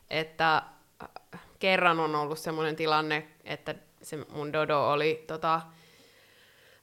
Että 0.10 0.62
äh, 1.04 1.42
kerran 1.60 2.00
on 2.00 2.16
ollut 2.16 2.40
semmoinen 2.40 2.76
tilanne, 2.76 3.28
että 3.44 3.76
se 4.02 4.18
mun 4.30 4.54
Dodo 4.54 4.90
oli 4.90 5.24
tota, 5.28 5.62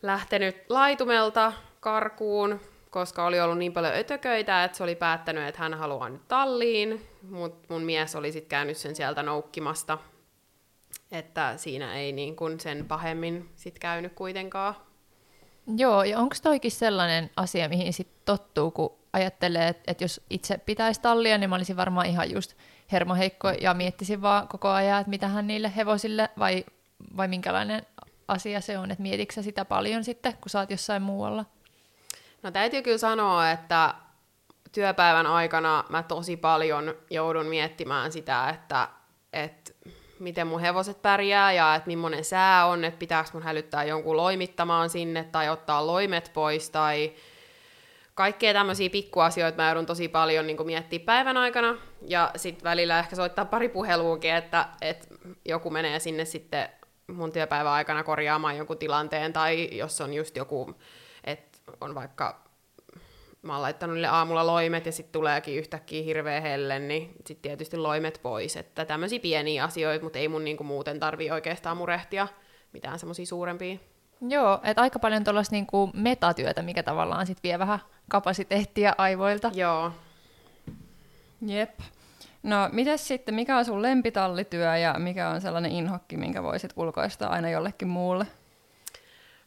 lähtenyt 0.03 0.57
laitumelta 0.69 1.53
karkuun, 1.81 2.61
koska 2.95 3.27
oli 3.27 3.41
ollut 3.41 3.59
niin 3.59 3.73
paljon 3.73 3.95
ötököitä, 3.95 4.65
että 4.65 4.77
se 4.77 4.83
oli 4.83 4.95
päättänyt, 4.95 5.49
että 5.49 5.61
hän 5.61 5.75
haluaa 5.75 6.09
nyt 6.09 6.29
talliin, 6.29 7.07
mutta 7.31 7.67
mun 7.75 7.83
mies 7.83 8.17
oli 8.17 8.33
sitten 8.33 8.49
käynyt 8.49 8.77
sen 8.77 8.97
sieltä 8.97 9.23
noukkimasta, 9.23 9.99
että 11.13 11.57
siinä 11.57 11.95
ei 11.95 12.13
niin 12.13 12.37
kun 12.37 12.61
sen 12.61 12.89
pahemmin 12.89 13.49
sit 13.57 13.79
käynyt 13.79 14.13
kuitenkaan. 14.13 14.75
Joo, 15.77 16.03
ja 16.03 16.19
onko 16.19 16.37
toikin 16.43 16.71
sellainen 16.71 17.31
asia, 17.37 17.69
mihin 17.69 17.93
sitten 17.93 18.17
tottuu, 18.25 18.71
kun 18.71 18.97
ajattelee, 19.13 19.69
että, 19.69 19.83
että 19.87 20.05
jos 20.05 20.21
itse 20.31 20.59
pitäisi 20.59 21.01
tallia, 21.01 21.39
niin 21.39 21.51
mä 21.51 21.57
olisin 21.57 21.77
varmaan 21.77 22.07
ihan 22.07 22.31
just 22.31 22.55
hermoheikko 22.93 23.51
ja 23.51 23.75
miettisin 23.75 24.23
vaan 24.23 24.49
koko 24.49 24.69
ajan, 24.69 25.01
että 25.01 25.11
mitä 25.11 25.29
hän 25.29 25.47
niille 25.47 25.73
hevosille, 25.77 26.29
vai, 26.39 26.65
vai 27.17 27.29
minkälainen 27.29 27.87
asia 28.29 28.61
se 28.61 28.79
on, 28.79 28.91
että 28.91 29.03
mietitkö 29.03 29.43
sitä 29.43 29.65
paljon 29.65 30.05
sitten, 30.05 30.33
kun 30.33 30.51
sä 30.51 30.59
oot 30.59 30.71
jossain 30.71 31.03
muualla? 31.03 31.45
No 32.45 32.51
täytyy 32.51 32.83
kyllä 32.83 32.99
sanoa, 32.99 33.51
että 33.51 33.95
työpäivän 34.73 35.27
aikana 35.27 35.85
mä 35.89 36.03
tosi 36.03 36.37
paljon 36.37 36.95
joudun 37.11 37.47
miettimään 37.47 38.13
sitä, 38.13 38.49
että, 38.49 38.89
että 39.33 39.73
miten 40.19 40.47
mun 40.47 40.61
hevoset 40.61 41.03
pärjää 41.03 41.53
ja 41.53 41.75
että 41.75 41.87
millainen 41.87 42.25
sää 42.25 42.67
on, 42.67 42.85
että 42.85 42.99
pitääkö 42.99 43.31
mun 43.33 43.43
hälyttää 43.43 43.85
jonkun 43.85 44.17
loimittamaan 44.17 44.91
sinne 44.91 45.25
tai 45.25 45.49
ottaa 45.49 45.87
loimet 45.87 46.31
pois 46.35 46.71
tai 46.71 47.13
kaikkea 48.15 48.53
tämmöisiä 48.53 48.91
pikkuasioita 48.91 49.57
mä 49.57 49.69
joudun 49.69 49.87
tosi 49.87 50.09
paljon 50.09 50.47
niin 50.47 50.67
miettimään 50.67 51.07
päivän 51.07 51.37
aikana. 51.37 51.77
Ja 52.07 52.31
sitten 52.37 52.65
välillä 52.65 52.99
ehkä 52.99 53.17
soittaa 53.17 53.45
pari 53.45 53.69
puheluukin, 53.69 54.35
että, 54.35 54.69
että 54.81 55.09
joku 55.45 55.71
menee 55.71 55.99
sinne 55.99 56.25
sitten 56.25 56.69
mun 57.07 57.33
työpäivän 57.33 57.73
aikana 57.73 58.05
korjaamaan 58.05 58.57
jonkun 58.57 58.79
tilanteen 58.79 59.33
tai 59.33 59.69
jos 59.73 60.01
on 60.01 60.15
just 60.15 60.37
joku, 60.37 60.75
on 61.81 61.95
vaikka 61.95 62.45
mä 63.43 63.53
oon 63.53 63.63
laittanut 63.63 63.95
niille 63.95 64.09
aamulla 64.09 64.47
loimet 64.47 64.87
ja 64.87 64.93
sitten 64.93 65.13
tuleekin 65.13 65.59
yhtäkkiä 65.59 66.03
hirveä 66.03 66.41
helle, 66.41 66.79
niin 66.79 67.13
sitten 67.27 67.43
tietysti 67.43 67.77
loimet 67.77 68.21
pois. 68.23 68.57
Että 68.57 68.85
tämmöisiä 68.85 69.21
pieniä 69.21 69.65
asioita, 69.65 70.05
mutta 70.05 70.19
ei 70.19 70.29
mun 70.29 70.45
niinku 70.45 70.65
muuten 70.65 71.01
tarvii 71.01 71.31
oikeastaan 71.31 71.77
murehtia 71.77 72.29
mitään 72.73 72.99
semmoisia 72.99 73.27
suurempia. 73.27 73.77
Joo, 74.29 74.61
että 74.63 74.83
aika 74.83 74.99
paljon 74.99 75.25
tuollaista 75.25 75.55
niinku 75.55 75.91
metatyötä, 75.95 76.63
mikä 76.63 76.83
tavallaan 76.83 77.27
sit 77.27 77.43
vie 77.43 77.59
vähän 77.59 77.81
kapasiteettia 78.09 78.95
aivoilta. 78.99 79.51
Joo. 79.55 79.93
Jep. 81.47 81.81
No, 82.43 82.69
mites 82.73 83.09
sitten, 83.09 83.35
mikä 83.35 83.57
on 83.57 83.65
sun 83.65 83.83
lempitallityö 83.83 84.77
ja 84.77 84.95
mikä 84.99 85.29
on 85.29 85.41
sellainen 85.41 85.73
inhokki, 85.73 86.17
minkä 86.17 86.43
voisit 86.43 86.73
ulkoistaa 86.77 87.31
aina 87.31 87.51
jollekin 87.51 87.89
muulle? 87.89 88.27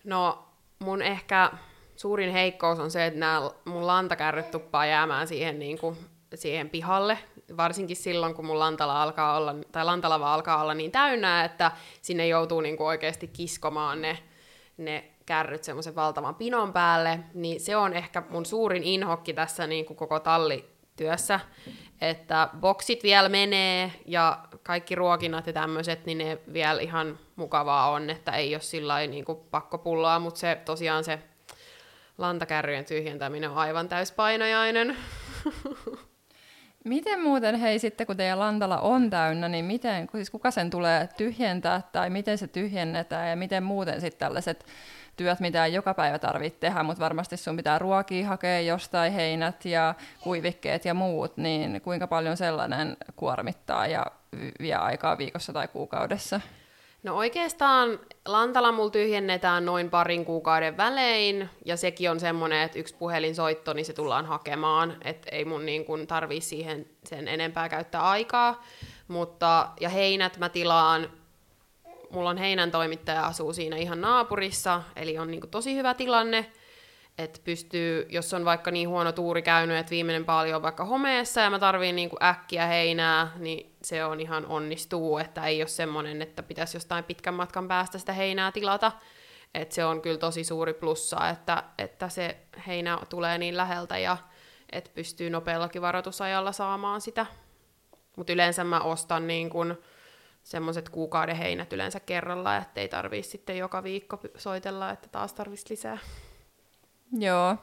No, 0.03 0.47
mun 0.79 1.01
ehkä 1.01 1.51
suurin 1.97 2.31
heikkous 2.31 2.79
on 2.79 2.91
se, 2.91 3.05
että 3.05 3.19
nämä 3.19 3.51
mun 3.65 3.87
lantakärryt 3.87 4.51
tuppaa 4.51 4.85
jäämään 4.85 5.27
siihen, 5.27 5.59
niin 5.59 5.77
kuin, 5.77 5.97
siihen 6.35 6.69
pihalle, 6.69 7.17
varsinkin 7.57 7.95
silloin, 7.95 8.33
kun 8.33 8.45
mun 8.45 8.59
lantala 8.59 9.03
alkaa 9.03 9.37
olla, 9.37 9.55
tai 9.71 9.85
lantalava 9.85 10.33
alkaa 10.33 10.61
olla 10.61 10.73
niin 10.73 10.91
täynnä, 10.91 11.45
että 11.45 11.71
sinne 12.01 12.27
joutuu 12.27 12.61
niin 12.61 12.77
kuin 12.77 12.87
oikeasti 12.87 13.27
kiskomaan 13.27 14.01
ne, 14.01 14.17
ne 14.77 15.11
kärryt 15.25 15.63
semmoisen 15.63 15.95
valtavan 15.95 16.35
pinon 16.35 16.73
päälle, 16.73 17.19
niin 17.33 17.59
se 17.59 17.75
on 17.75 17.93
ehkä 17.93 18.23
mun 18.29 18.45
suurin 18.45 18.83
inhokki 18.83 19.33
tässä 19.33 19.67
niin 19.67 19.85
kuin 19.85 19.97
koko 19.97 20.19
tallityössä, 20.19 21.39
että 22.01 22.49
boksit 22.59 23.03
vielä 23.03 23.29
menee 23.29 23.91
ja 24.05 24.39
kaikki 24.63 24.95
ruokinnat 24.95 25.47
ja 25.47 25.53
tämmöiset, 25.53 26.05
niin 26.05 26.17
ne 26.17 26.37
vielä 26.53 26.81
ihan 26.81 27.19
mukavaa 27.35 27.89
on, 27.89 28.09
että 28.09 28.31
ei 28.31 28.55
ole 28.55 28.61
sillä 28.61 29.07
niin 29.07 29.25
pakkopulloa, 29.51 30.19
mutta 30.19 30.39
se 30.39 30.61
tosiaan 30.65 31.03
se 31.03 31.19
lantakärryjen 32.17 32.85
tyhjentäminen 32.85 33.49
on 33.49 33.57
aivan 33.57 33.89
täyspainajainen. 33.89 34.97
Miten 36.83 37.21
muuten, 37.21 37.55
hei 37.55 37.79
sitten 37.79 38.07
kun 38.07 38.17
teidän 38.17 38.39
lantala 38.39 38.79
on 38.79 39.09
täynnä, 39.09 39.47
niin 39.47 39.65
miten, 39.65 40.07
siis 40.11 40.29
kuka 40.29 40.51
sen 40.51 40.69
tulee 40.69 41.09
tyhjentää 41.17 41.81
tai 41.91 42.09
miten 42.09 42.37
se 42.37 42.47
tyhjennetään 42.47 43.29
ja 43.29 43.35
miten 43.35 43.63
muuten 43.63 44.01
sitten 44.01 44.19
tällaiset 44.19 44.65
työt, 45.15 45.39
mitä 45.39 45.65
ei 45.65 45.73
joka 45.73 45.93
päivä 45.93 46.19
tarvitse 46.19 46.59
tehdä, 46.59 46.83
mutta 46.83 47.03
varmasti 47.03 47.37
sun 47.37 47.57
pitää 47.57 47.79
ruokia 47.79 48.27
hakea 48.27 48.61
jostain 48.61 49.13
heinät 49.13 49.65
ja 49.65 49.95
kuivikkeet 50.21 50.85
ja 50.85 50.93
muut, 50.93 51.37
niin 51.37 51.81
kuinka 51.81 52.07
paljon 52.07 52.37
sellainen 52.37 52.97
kuormittaa 53.15 53.87
ja 53.87 54.05
vie 54.59 54.75
aikaa 54.75 55.17
viikossa 55.17 55.53
tai 55.53 55.67
kuukaudessa? 55.67 56.41
No 57.03 57.15
oikeastaan 57.15 57.99
Lantala 58.25 58.71
mulla 58.71 58.89
tyhjennetään 58.89 59.65
noin 59.65 59.89
parin 59.89 60.25
kuukauden 60.25 60.77
välein, 60.77 61.49
ja 61.65 61.77
sekin 61.77 62.11
on 62.11 62.19
semmoinen, 62.19 62.61
että 62.61 62.79
yksi 62.79 62.95
puhelinsoitto, 62.95 63.73
niin 63.73 63.85
se 63.85 63.93
tullaan 63.93 64.25
hakemaan, 64.25 64.97
että 65.03 65.29
ei 65.31 65.45
mun 65.45 65.65
niin 65.65 65.85
kun 65.85 66.07
tarvii 66.07 66.41
siihen 66.41 66.85
sen 67.03 67.27
enempää 67.27 67.69
käyttää 67.69 68.09
aikaa. 68.09 68.63
Mutta, 69.07 69.69
ja 69.79 69.89
heinät 69.89 70.37
mä 70.37 70.49
tilaan, 70.49 71.09
mulla 72.09 72.29
on 72.29 72.37
heinän 72.37 72.71
toimittaja 72.71 73.25
asuu 73.25 73.53
siinä 73.53 73.77
ihan 73.77 74.01
naapurissa, 74.01 74.81
eli 74.95 75.17
on 75.17 75.31
niin 75.31 75.49
tosi 75.51 75.75
hyvä 75.75 75.93
tilanne, 75.93 76.51
että 77.17 77.39
pystyy, 77.43 78.07
jos 78.09 78.33
on 78.33 78.45
vaikka 78.45 78.71
niin 78.71 78.89
huono 78.89 79.11
tuuri 79.11 79.41
käynyt, 79.41 79.77
että 79.77 79.89
viimeinen 79.89 80.25
paali 80.25 80.53
on 80.53 80.61
vaikka 80.61 80.85
homeessa 80.85 81.41
ja 81.41 81.49
mä 81.49 81.59
tarviin 81.59 81.95
niin 81.95 82.09
äkkiä 82.23 82.65
heinää, 82.65 83.31
niin 83.39 83.75
se 83.87 84.05
on 84.05 84.19
ihan 84.19 84.45
onnistuu, 84.45 85.17
että 85.17 85.45
ei 85.45 85.61
ole 85.61 85.67
semmoinen, 85.67 86.21
että 86.21 86.43
pitäisi 86.43 86.77
jostain 86.77 87.03
pitkän 87.03 87.33
matkan 87.33 87.67
päästä 87.67 87.97
sitä 87.97 88.13
heinää 88.13 88.51
tilata. 88.51 88.91
että 89.53 89.75
se 89.75 89.85
on 89.85 90.01
kyllä 90.01 90.17
tosi 90.17 90.43
suuri 90.43 90.73
plussa, 90.73 91.29
että, 91.29 91.63
että 91.77 92.09
se 92.09 92.37
heinä 92.67 92.99
tulee 93.09 93.37
niin 93.37 93.57
läheltä 93.57 93.97
ja 93.97 94.17
että 94.71 94.91
pystyy 94.93 95.29
nopeallakin 95.29 95.81
varoitusajalla 95.81 96.51
saamaan 96.51 97.01
sitä. 97.01 97.25
Mutta 98.17 98.33
yleensä 98.33 98.63
mä 98.63 98.79
ostan 98.79 99.27
niin 99.27 99.49
kun 99.49 99.77
semmoiset 100.43 100.89
kuukauden 100.89 101.35
heinät 101.35 101.73
yleensä 101.73 101.99
kerralla, 101.99 102.57
ettei 102.57 102.87
tarvii 102.87 103.23
sitten 103.23 103.57
joka 103.57 103.83
viikko 103.83 104.19
soitella, 104.37 104.89
että 104.91 105.09
taas 105.09 105.33
tarvitsisi 105.33 105.73
lisää. 105.73 105.97
Joo. 107.11 107.57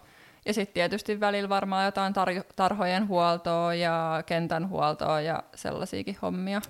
Ja 0.46 0.54
sitten 0.54 0.74
tietysti 0.74 1.20
välillä 1.20 1.48
varmaan 1.48 1.84
jotain 1.84 2.14
tar- 2.14 2.44
tarhojen 2.56 3.08
huoltoa 3.08 3.74
ja 3.74 4.22
kentän 4.26 4.68
huoltoa 4.68 5.20
ja 5.20 5.42
sellaisiakin 5.54 6.18
hommia. 6.22 6.60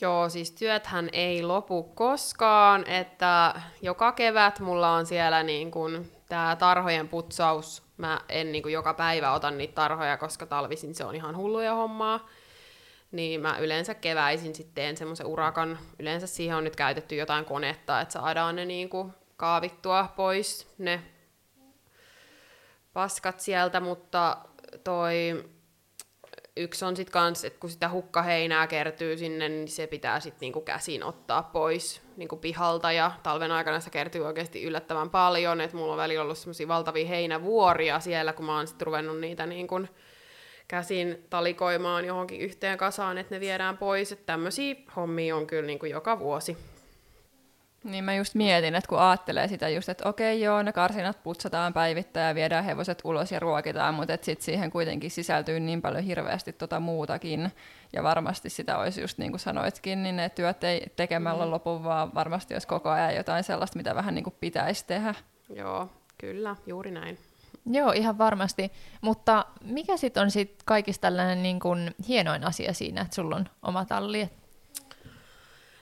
Joo, 0.00 0.28
siis 0.28 0.50
työthän 0.50 1.08
ei 1.12 1.42
lopu 1.42 1.82
koskaan, 1.82 2.88
että 2.88 3.60
joka 3.82 4.12
kevät 4.12 4.60
mulla 4.60 4.92
on 4.92 5.06
siellä 5.06 5.42
niin 5.42 5.70
kun 5.70 6.06
tämä 6.28 6.56
tarhojen 6.56 7.08
putsaus. 7.08 7.82
Mä 7.96 8.20
en 8.28 8.52
niin 8.52 8.62
kun 8.62 8.72
joka 8.72 8.94
päivä 8.94 9.32
otan 9.32 9.58
niitä 9.58 9.74
tarhoja, 9.74 10.16
koska 10.16 10.46
talvisin 10.46 10.94
se 10.94 11.04
on 11.04 11.14
ihan 11.14 11.36
hulluja 11.36 11.74
hommaa. 11.74 12.28
Niin 13.12 13.40
mä 13.40 13.58
yleensä 13.58 13.94
keväisin 13.94 14.54
sitten 14.54 14.74
teen 14.74 14.96
semmoisen 14.96 15.26
urakan. 15.26 15.78
Yleensä 15.98 16.26
siihen 16.26 16.56
on 16.56 16.64
nyt 16.64 16.76
käytetty 16.76 17.16
jotain 17.16 17.44
konetta, 17.44 18.00
että 18.00 18.12
saadaan 18.12 18.56
ne 18.56 18.64
niin 18.64 18.90
kaavittua 19.36 20.08
pois, 20.16 20.74
ne 20.78 21.02
paskat 22.94 23.40
sieltä, 23.40 23.80
mutta 23.80 24.36
toi 24.84 25.44
yksi 26.56 26.84
on 26.84 26.96
sitten 26.96 27.12
kans, 27.12 27.44
että 27.44 27.60
kun 27.60 27.70
sitä 27.70 27.88
hukkaheinää 27.88 28.66
kertyy 28.66 29.16
sinne, 29.16 29.48
niin 29.48 29.68
se 29.68 29.86
pitää 29.86 30.20
sitten 30.20 30.40
niinku 30.40 30.60
käsin 30.60 31.04
ottaa 31.04 31.42
pois 31.42 32.02
niinku 32.16 32.36
pihalta. 32.36 32.92
Ja 32.92 33.12
talven 33.22 33.52
aikana 33.52 33.80
se 33.80 33.90
kertyy 33.90 34.26
oikeasti 34.26 34.62
yllättävän 34.62 35.10
paljon, 35.10 35.60
että 35.60 35.76
mulla 35.76 35.92
on 35.92 35.98
välillä 35.98 36.22
ollut 36.22 36.38
semmoisia 36.38 36.68
valtavia 36.68 37.06
heinävuoria 37.06 38.00
siellä, 38.00 38.32
kun 38.32 38.46
mä 38.46 38.56
oon 38.56 38.66
sitten 38.66 38.86
ruvennut 38.86 39.20
niitä 39.20 39.46
niinku 39.46 39.80
käsin 40.68 41.26
talikoimaan 41.30 42.04
johonkin 42.04 42.40
yhteen 42.40 42.78
kasaan, 42.78 43.18
että 43.18 43.34
ne 43.34 43.40
viedään 43.40 43.78
pois, 43.78 44.12
että 44.12 44.26
tämmöisiä 44.26 44.74
hommia 44.96 45.36
on 45.36 45.46
kyllä 45.46 45.66
niinku 45.66 45.86
joka 45.86 46.18
vuosi. 46.18 46.56
Niin 47.84 48.04
mä 48.04 48.14
just 48.14 48.34
mietin, 48.34 48.74
että 48.74 48.88
kun 48.88 48.98
ajattelee 48.98 49.48
sitä 49.48 49.68
just, 49.68 49.88
että 49.88 50.08
okei 50.08 50.40
joo, 50.40 50.62
ne 50.62 50.72
karsinat 50.72 51.22
putsataan 51.22 51.72
päivittäin 51.72 52.28
ja 52.28 52.34
viedään 52.34 52.64
hevoset 52.64 52.98
ulos 53.04 53.32
ja 53.32 53.40
ruokitaan, 53.40 53.94
mutta 53.94 54.18
sitten 54.20 54.44
siihen 54.44 54.70
kuitenkin 54.70 55.10
sisältyy 55.10 55.60
niin 55.60 55.82
paljon 55.82 56.04
hirveästi 56.04 56.52
tota 56.52 56.80
muutakin. 56.80 57.52
Ja 57.92 58.02
varmasti 58.02 58.50
sitä 58.50 58.78
olisi 58.78 59.00
just 59.00 59.18
niin 59.18 59.32
kuin 59.32 59.40
sanoitkin, 59.40 60.02
niin 60.02 60.16
ne 60.16 60.28
työt 60.28 60.64
ei 60.64 60.86
tekemällä 60.96 61.44
mm. 61.44 61.50
lopu, 61.50 61.84
vaan 61.84 62.14
varmasti 62.14 62.54
olisi 62.54 62.66
koko 62.66 62.90
ajan 62.90 63.14
jotain 63.14 63.44
sellaista, 63.44 63.76
mitä 63.76 63.94
vähän 63.94 64.14
niin 64.14 64.24
kuin 64.24 64.36
pitäisi 64.40 64.86
tehdä. 64.86 65.14
Joo, 65.54 65.88
kyllä, 66.18 66.56
juuri 66.66 66.90
näin. 66.90 67.18
Joo, 67.66 67.92
ihan 67.92 68.18
varmasti. 68.18 68.72
Mutta 69.00 69.46
mikä 69.64 69.96
sitten 69.96 70.22
on 70.22 70.30
sit 70.30 70.62
kaikista 70.64 71.00
tällainen 71.00 71.42
niin 71.42 71.60
kuin 71.60 71.94
hienoin 72.08 72.44
asia 72.44 72.72
siinä, 72.72 73.00
että 73.00 73.14
sulla 73.14 73.36
on 73.36 73.48
oma 73.62 73.84
talli? 73.84 74.30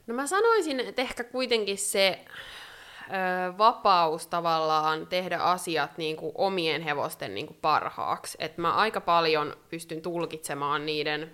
No 0.06 0.14
mä 0.14 0.26
sanoisin, 0.26 0.80
että 0.80 1.02
ehkä 1.02 1.24
kuitenkin 1.24 1.78
se 1.78 2.24
ö, 2.24 3.58
vapaus 3.58 4.26
tavallaan 4.26 5.06
tehdä 5.06 5.38
asiat 5.38 5.98
niin 5.98 6.16
kuin 6.16 6.32
omien 6.34 6.82
hevosten 6.82 7.34
niin 7.34 7.46
kuin 7.46 7.58
parhaaksi. 7.60 8.38
Et 8.40 8.58
mä 8.58 8.72
aika 8.72 9.00
paljon 9.00 9.56
pystyn 9.68 10.02
tulkitsemaan 10.02 10.86
niiden 10.86 11.32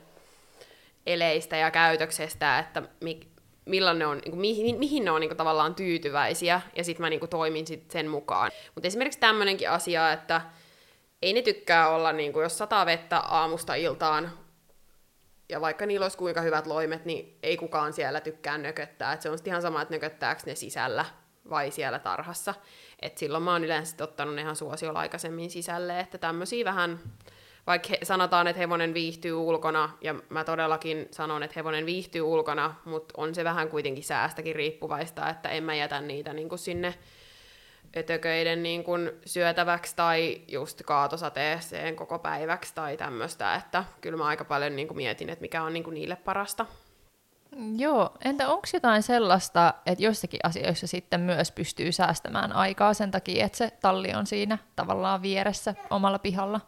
eleistä 1.06 1.56
ja 1.56 1.70
käytöksestä, 1.70 2.58
että 2.58 2.82
mi, 3.00 3.20
milloin 3.64 3.98
ne 3.98 4.06
on, 4.06 4.18
niin 4.18 4.30
kuin, 4.30 4.40
mihin, 4.40 4.78
mihin 4.78 5.04
ne 5.04 5.10
on 5.10 5.20
niin 5.20 5.28
kuin, 5.28 5.36
tavallaan 5.36 5.74
tyytyväisiä, 5.74 6.60
ja 6.76 6.84
sitten 6.84 7.04
mä 7.04 7.10
niin 7.10 7.20
kuin, 7.20 7.30
toimin 7.30 7.66
sit 7.66 7.90
sen 7.90 8.08
mukaan. 8.08 8.50
Mutta 8.74 8.86
esimerkiksi 8.86 9.20
tämmöinenkin 9.20 9.70
asia, 9.70 10.12
että 10.12 10.40
ei 11.22 11.32
ne 11.32 11.42
tykkää 11.42 11.88
olla, 11.88 12.12
niin 12.12 12.32
kuin, 12.32 12.42
jos 12.42 12.58
sataa 12.58 12.86
vettä 12.86 13.18
aamusta 13.18 13.74
iltaan 13.74 14.32
ja 15.48 15.60
vaikka 15.60 15.86
niillä 15.86 16.04
olisi 16.04 16.18
kuinka 16.18 16.40
hyvät 16.40 16.66
loimet, 16.66 17.04
niin 17.04 17.38
ei 17.42 17.56
kukaan 17.56 17.92
siellä 17.92 18.20
tykkää 18.20 18.58
nököttää. 18.58 19.12
Et 19.12 19.22
se 19.22 19.30
on 19.30 19.38
ihan 19.44 19.62
sama, 19.62 19.82
että 19.82 19.94
nököttääkö 19.94 20.42
ne 20.46 20.54
sisällä 20.54 21.04
vai 21.50 21.70
siellä 21.70 21.98
tarhassa. 21.98 22.54
Et 23.02 23.18
silloin 23.18 23.42
mä 23.42 23.52
oon 23.52 23.64
yleensä 23.64 24.04
ottanut 24.04 24.34
ne 24.34 24.42
ihan 24.42 24.56
suosiolla 24.56 24.98
aikaisemmin 24.98 25.50
sisälle, 25.50 26.00
että 26.00 26.18
tämmöisiä 26.18 26.64
vähän, 26.64 26.98
vaikka 27.66 27.88
he, 27.90 27.98
sanotaan, 28.02 28.46
että 28.46 28.60
hevonen 28.60 28.94
viihtyy 28.94 29.32
ulkona, 29.32 29.90
ja 30.00 30.14
mä 30.28 30.44
todellakin 30.44 31.08
sanon, 31.10 31.42
että 31.42 31.54
hevonen 31.56 31.86
viihtyy 31.86 32.22
ulkona, 32.22 32.74
mutta 32.84 33.14
on 33.16 33.34
se 33.34 33.44
vähän 33.44 33.68
kuitenkin 33.68 34.04
säästäkin 34.04 34.56
riippuvaista, 34.56 35.30
että 35.30 35.48
en 35.48 35.64
mä 35.64 35.74
jätä 35.74 36.00
niitä 36.00 36.32
niin 36.32 36.48
kuin 36.48 36.58
sinne 36.58 36.94
ötököiden 37.96 38.62
niin 38.62 38.84
kuin 38.84 39.10
syötäväksi 39.26 39.96
tai 39.96 40.40
just 40.48 40.82
kaatosateeseen 40.82 41.96
koko 41.96 42.18
päiväksi 42.18 42.74
tai 42.74 42.96
tämmöistä, 42.96 43.54
että 43.54 43.84
kyllä 44.00 44.18
mä 44.18 44.24
aika 44.24 44.44
paljon 44.44 44.76
niin 44.76 44.88
kuin 44.88 44.96
mietin, 44.96 45.30
että 45.30 45.42
mikä 45.42 45.62
on 45.62 45.72
niin 45.72 45.84
kuin 45.84 45.94
niille 45.94 46.16
parasta. 46.16 46.66
Joo, 47.76 48.12
entä 48.24 48.48
onko 48.48 48.66
jotain 48.72 49.02
sellaista, 49.02 49.74
että 49.86 50.04
joissakin 50.04 50.40
asioissa 50.42 50.86
sitten 50.86 51.20
myös 51.20 51.52
pystyy 51.52 51.92
säästämään 51.92 52.52
aikaa 52.52 52.94
sen 52.94 53.10
takia, 53.10 53.46
että 53.46 53.58
se 53.58 53.70
talli 53.70 54.14
on 54.14 54.26
siinä 54.26 54.58
tavallaan 54.76 55.22
vieressä 55.22 55.74
omalla 55.90 56.18
pihalla? 56.18 56.60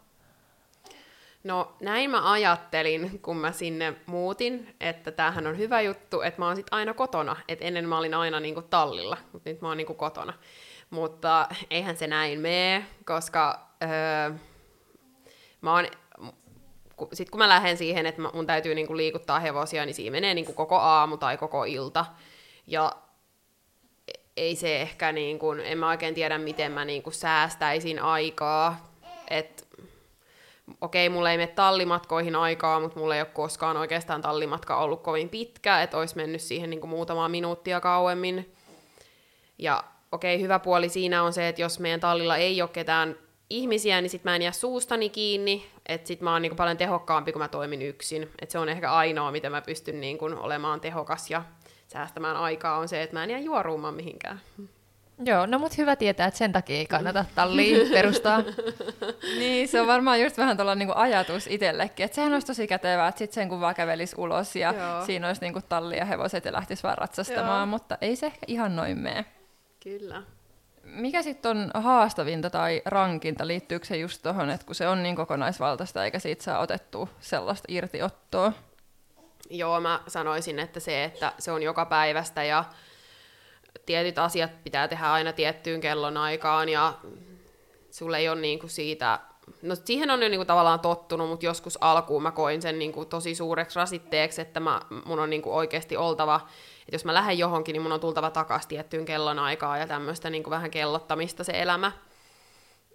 No 1.43 1.75
näin 1.79 2.09
mä 2.09 2.31
ajattelin, 2.31 3.19
kun 3.21 3.37
mä 3.37 3.51
sinne 3.51 3.93
muutin, 4.05 4.75
että 4.79 5.11
tämähän 5.11 5.47
on 5.47 5.57
hyvä 5.57 5.81
juttu, 5.81 6.21
että 6.21 6.41
mä 6.41 6.47
oon 6.47 6.55
sit 6.55 6.67
aina 6.71 6.93
kotona. 6.93 7.35
Et 7.47 7.59
ennen 7.61 7.89
mä 7.89 7.97
olin 7.97 8.13
aina 8.13 8.39
niinku 8.39 8.61
tallilla, 8.61 9.17
mutta 9.33 9.49
nyt 9.49 9.61
mä 9.61 9.67
oon 9.67 9.77
niinku 9.77 9.93
kotona. 9.93 10.33
Mutta 10.91 11.47
eihän 11.69 11.97
se 11.97 12.07
näin 12.07 12.39
mene, 12.39 12.85
koska 13.05 13.67
öö, 13.83 14.37
mä 15.61 15.73
oon, 15.73 15.87
sit 17.13 17.29
kun 17.29 17.37
mä 17.37 17.49
lähden 17.49 17.77
siihen, 17.77 18.05
että 18.05 18.21
mun 18.33 18.47
täytyy 18.47 18.75
niinku 18.75 18.97
liikuttaa 18.97 19.39
hevosia, 19.39 19.85
niin 19.85 19.95
siinä 19.95 20.11
menee 20.11 20.33
niinku 20.33 20.53
koko 20.53 20.77
aamu 20.77 21.17
tai 21.17 21.37
koko 21.37 21.63
ilta. 21.63 22.05
Ja 22.67 22.91
ei 24.37 24.55
se 24.55 24.81
ehkä, 24.81 25.11
niinku, 25.11 25.51
en 25.51 25.77
mä 25.77 25.89
oikein 25.89 26.15
tiedä, 26.15 26.37
miten 26.37 26.71
mä 26.71 26.85
niinku 26.85 27.11
säästäisin 27.11 27.99
aikaa. 27.99 28.91
Että 29.29 29.63
okei, 30.81 31.09
mulla 31.09 31.31
ei 31.31 31.37
mene 31.37 31.51
tallimatkoihin 31.51 32.35
aikaa, 32.35 32.79
mutta 32.79 32.99
mulla 32.99 33.15
ei 33.15 33.21
ole 33.21 33.29
koskaan 33.33 33.77
oikeastaan 33.77 34.21
tallimatka 34.21 34.77
ollut 34.77 35.03
kovin 35.03 35.29
pitkä, 35.29 35.81
että 35.81 35.97
olisi 35.97 36.15
mennyt 36.15 36.41
siihen 36.41 36.69
niin 36.69 36.81
kuin 36.81 36.89
muutamaa 36.89 37.29
minuuttia 37.29 37.79
kauemmin. 37.79 38.55
Ja 39.57 39.83
okei, 40.11 40.41
hyvä 40.41 40.59
puoli 40.59 40.89
siinä 40.89 41.23
on 41.23 41.33
se, 41.33 41.47
että 41.47 41.61
jos 41.61 41.79
meidän 41.79 41.99
tallilla 41.99 42.37
ei 42.37 42.61
ole 42.61 42.69
ketään 42.69 43.15
ihmisiä, 43.49 44.01
niin 44.01 44.09
sit 44.09 44.23
mä 44.23 44.35
en 44.35 44.41
jää 44.41 44.51
suustani 44.51 45.09
kiinni, 45.09 45.65
että 45.85 46.07
sit 46.07 46.21
mä 46.21 46.33
oon 46.33 46.41
niin 46.41 46.49
kuin 46.49 46.57
paljon 46.57 46.77
tehokkaampi, 46.77 47.31
kun 47.31 47.41
mä 47.41 47.47
toimin 47.47 47.81
yksin. 47.81 48.23
Että 48.23 48.51
se 48.51 48.59
on 48.59 48.69
ehkä 48.69 48.91
ainoa, 48.91 49.31
miten 49.31 49.51
mä 49.51 49.61
pystyn 49.61 50.01
niin 50.01 50.17
kuin 50.17 50.33
olemaan 50.33 50.81
tehokas 50.81 51.31
ja 51.31 51.43
säästämään 51.87 52.37
aikaa, 52.37 52.77
on 52.77 52.87
se, 52.87 53.01
että 53.01 53.15
mä 53.15 53.23
en 53.23 53.29
jää 53.29 53.39
juoruumaan 53.39 53.93
mihinkään. 53.93 54.41
Joo, 55.25 55.45
no 55.45 55.59
mut 55.59 55.77
hyvä 55.77 55.95
tietää, 55.95 56.27
että 56.27 56.37
sen 56.37 56.51
takia 56.51 56.75
ei 56.75 56.85
kannata 56.85 57.25
talliin 57.35 57.89
perustaa. 57.89 58.43
niin, 59.39 59.67
se 59.67 59.81
on 59.81 59.87
varmaan 59.87 60.21
just 60.21 60.37
vähän 60.37 60.57
tuolla 60.57 60.75
niinku 60.75 60.93
ajatus 60.95 61.47
itsellekin, 61.47 62.03
että 62.03 62.15
sehän 62.15 62.33
olisi 62.33 62.47
tosi 62.47 62.67
kätevää, 62.67 63.07
että 63.07 63.19
sitten 63.19 63.35
sen 63.35 63.49
kun 63.49 63.61
vaan 63.61 63.75
kävelisi 63.75 64.15
ulos 64.17 64.55
ja 64.55 64.73
Joo. 64.77 65.05
siinä 65.05 65.27
olisi 65.27 65.41
niinku 65.41 65.59
talli 65.69 65.97
ja 65.97 66.05
hevoset 66.05 66.45
ja 66.45 66.51
lähtisi 66.51 66.83
vaan 66.83 66.97
ratsastamaan, 66.97 67.59
Joo. 67.59 67.65
mutta 67.65 67.97
ei 68.01 68.15
se 68.15 68.25
ehkä 68.25 68.45
ihan 68.47 68.75
noin 68.75 68.97
mene. 68.97 69.25
Kyllä. 69.83 70.23
Mikä 70.83 71.21
sitten 71.21 71.51
on 71.51 71.71
haastavinta 71.73 72.49
tai 72.49 72.81
rankinta? 72.85 73.47
Liittyykö 73.47 73.85
se 73.85 73.97
just 73.97 74.23
tuohon, 74.23 74.49
että 74.49 74.65
kun 74.65 74.75
se 74.75 74.87
on 74.87 75.03
niin 75.03 75.15
kokonaisvaltaista 75.15 76.05
eikä 76.05 76.19
siitä 76.19 76.43
saa 76.43 76.59
otettua 76.59 77.07
sellaista 77.19 77.65
irtiottoa? 77.67 78.53
Joo, 79.49 79.79
mä 79.81 80.01
sanoisin, 80.07 80.59
että 80.59 80.79
se, 80.79 81.03
että 81.03 81.33
se 81.39 81.51
on 81.51 81.63
joka 81.63 81.85
päivästä 81.85 82.43
ja 82.43 82.65
tietyt 83.85 84.17
asiat 84.17 84.63
pitää 84.63 84.87
tehdä 84.87 85.11
aina 85.11 85.33
tiettyyn 85.33 85.81
kellonaikaan 85.81 86.69
ja 86.69 86.93
sulle 87.91 88.17
ei 88.17 88.29
ole 88.29 88.41
niinku 88.41 88.67
siitä, 88.67 89.19
no 89.61 89.75
siihen 89.75 90.11
on 90.11 90.23
jo 90.23 90.29
niinku 90.29 90.45
tavallaan 90.45 90.79
tottunut, 90.79 91.29
mutta 91.29 91.45
joskus 91.45 91.77
alkuun 91.81 92.23
mä 92.23 92.31
koin 92.31 92.61
sen 92.61 92.79
niinku 92.79 93.05
tosi 93.05 93.35
suureksi 93.35 93.79
rasitteeksi, 93.79 94.41
että 94.41 94.59
mä, 94.59 94.81
mun 95.05 95.19
on 95.19 95.29
niinku 95.29 95.55
oikeasti 95.55 95.97
oltava, 95.97 96.35
että 96.81 96.95
jos 96.95 97.05
mä 97.05 97.13
lähden 97.13 97.37
johonkin, 97.37 97.73
niin 97.73 97.81
mun 97.81 97.91
on 97.91 97.99
tultava 97.99 98.29
takaisin 98.29 98.69
tiettyyn 98.69 99.05
kellonaikaan 99.05 99.79
ja 99.79 99.87
tämmöistä 99.87 100.29
niinku 100.29 100.49
vähän 100.49 100.71
kellottamista 100.71 101.43
se 101.43 101.61
elämä. 101.61 101.91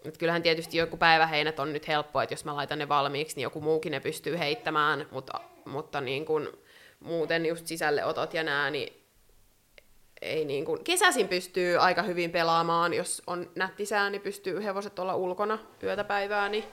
Et 0.04 0.18
kyllähän 0.18 0.42
tietysti 0.42 0.76
joku 0.76 0.96
päiväheinät 0.96 1.58
on 1.58 1.72
nyt 1.72 1.88
helppoa, 1.88 2.22
että 2.22 2.32
jos 2.32 2.44
mä 2.44 2.56
laitan 2.56 2.78
ne 2.78 2.88
valmiiksi, 2.88 3.36
niin 3.36 3.42
joku 3.42 3.60
muukin 3.60 3.92
ne 3.92 4.00
pystyy 4.00 4.38
heittämään, 4.38 5.06
mutta, 5.10 5.40
mutta 5.64 6.00
niin 6.00 6.24
kun, 6.24 6.58
muuten 7.00 7.46
just 7.46 7.66
sisälleotot 7.66 8.34
ja 8.34 8.42
nää, 8.42 8.70
niin 8.70 9.05
ei 10.26 10.44
niin 10.44 10.64
kuin, 10.64 10.84
kesäsin 10.84 11.28
pystyy 11.28 11.76
aika 11.76 12.02
hyvin 12.02 12.30
pelaamaan, 12.30 12.94
jos 12.94 13.22
on 13.26 13.50
nätti 13.54 13.86
sää, 13.86 14.10
niin 14.10 14.22
pystyy 14.22 14.64
hevoset 14.64 14.98
olla 14.98 15.16
ulkona 15.16 15.58
yötä 15.82 16.04
päivää, 16.04 16.48
niin, 16.48 16.64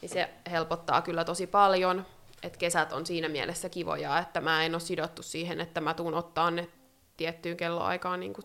niin 0.00 0.10
se 0.10 0.28
helpottaa 0.50 1.02
kyllä 1.02 1.24
tosi 1.24 1.46
paljon. 1.46 2.06
Et 2.42 2.56
kesät 2.56 2.92
on 2.92 3.06
siinä 3.06 3.28
mielessä 3.28 3.68
kivoja, 3.68 4.18
että 4.18 4.40
mä 4.40 4.64
en 4.64 4.74
ole 4.74 4.80
sidottu 4.80 5.22
siihen, 5.22 5.60
että 5.60 5.80
mä 5.80 5.94
tuun 5.94 6.14
ottaa 6.14 6.50
ne 6.50 6.68
tiettyyn 7.16 7.56
kelloaikaan 7.56 8.20
niin 8.20 8.32
kuin 8.32 8.44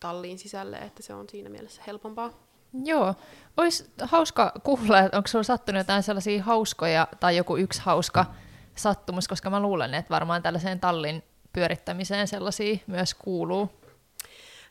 talliin 0.00 0.38
sisälle, 0.38 0.76
että 0.76 1.02
se 1.02 1.14
on 1.14 1.28
siinä 1.28 1.50
mielessä 1.50 1.82
helpompaa. 1.86 2.48
Joo. 2.84 3.14
Olisi 3.56 3.90
hauska 4.02 4.52
kuulla, 4.62 4.98
että 5.00 5.16
onko 5.16 5.26
sinulla 5.26 5.44
sattunut 5.44 5.80
jotain 5.80 6.02
sellaisia 6.02 6.42
hauskoja 6.42 7.08
tai 7.20 7.36
joku 7.36 7.56
yksi 7.56 7.80
hauska 7.84 8.26
sattumus, 8.74 9.28
koska 9.28 9.50
mä 9.50 9.60
luulen, 9.60 9.94
että 9.94 10.10
varmaan 10.10 10.42
tällaiseen 10.42 10.80
tallin 10.80 11.22
pyörittämiseen 11.52 12.28
sellaisia 12.28 12.78
myös 12.86 13.14
kuuluu. 13.14 13.70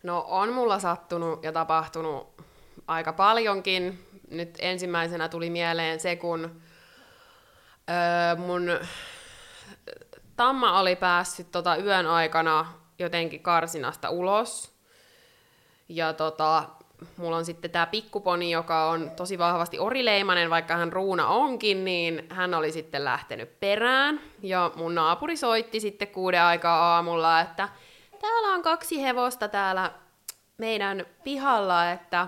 No 0.04 0.26
on 0.28 0.54
mulla 0.54 0.80
sattunut 0.80 1.44
ja 1.44 1.52
tapahtunut 1.52 2.42
aika 2.88 3.14
paljonkin. 3.14 4.08
Nyt 4.32 4.58
ensimmäisenä 4.60 5.30
tuli 5.30 5.50
mieleen 5.50 6.00
se, 6.00 6.16
kun 6.16 6.62
öö, 7.90 8.36
mun 8.38 8.70
tamma 10.36 10.80
oli 10.80 10.96
päässyt 10.96 11.52
tota 11.52 11.76
yön 11.76 12.08
aikana 12.08 12.66
jotenkin 13.00 13.44
karsinasta 13.44 14.10
ulos. 14.10 14.78
Ja 15.90 16.14
tota, 16.14 16.64
mulla 17.18 17.38
on 17.38 17.46
sitten 17.46 17.72
tämä 17.72 17.86
pikkuponi, 17.86 18.52
joka 18.52 18.90
on 18.90 19.12
tosi 19.16 19.38
vahvasti 19.38 19.80
orileimanen, 19.80 20.50
vaikka 20.50 20.76
hän 20.76 20.94
ruuna 20.94 21.28
onkin, 21.28 21.86
niin 21.86 22.28
hän 22.30 22.54
oli 22.54 22.72
sitten 22.72 23.04
lähtenyt 23.04 23.60
perään. 23.60 24.22
Ja 24.42 24.72
mun 24.76 24.96
naapuri 24.96 25.38
soitti 25.38 25.80
sitten 25.80 26.08
kuuden 26.08 26.42
aikaa 26.42 26.96
aamulla, 26.96 27.42
että 27.42 27.70
täällä 28.22 28.54
on 28.54 28.62
kaksi 28.62 29.02
hevosta 29.02 29.48
täällä 29.48 29.92
meidän 30.58 31.06
pihalla, 31.24 31.92
että 31.92 32.28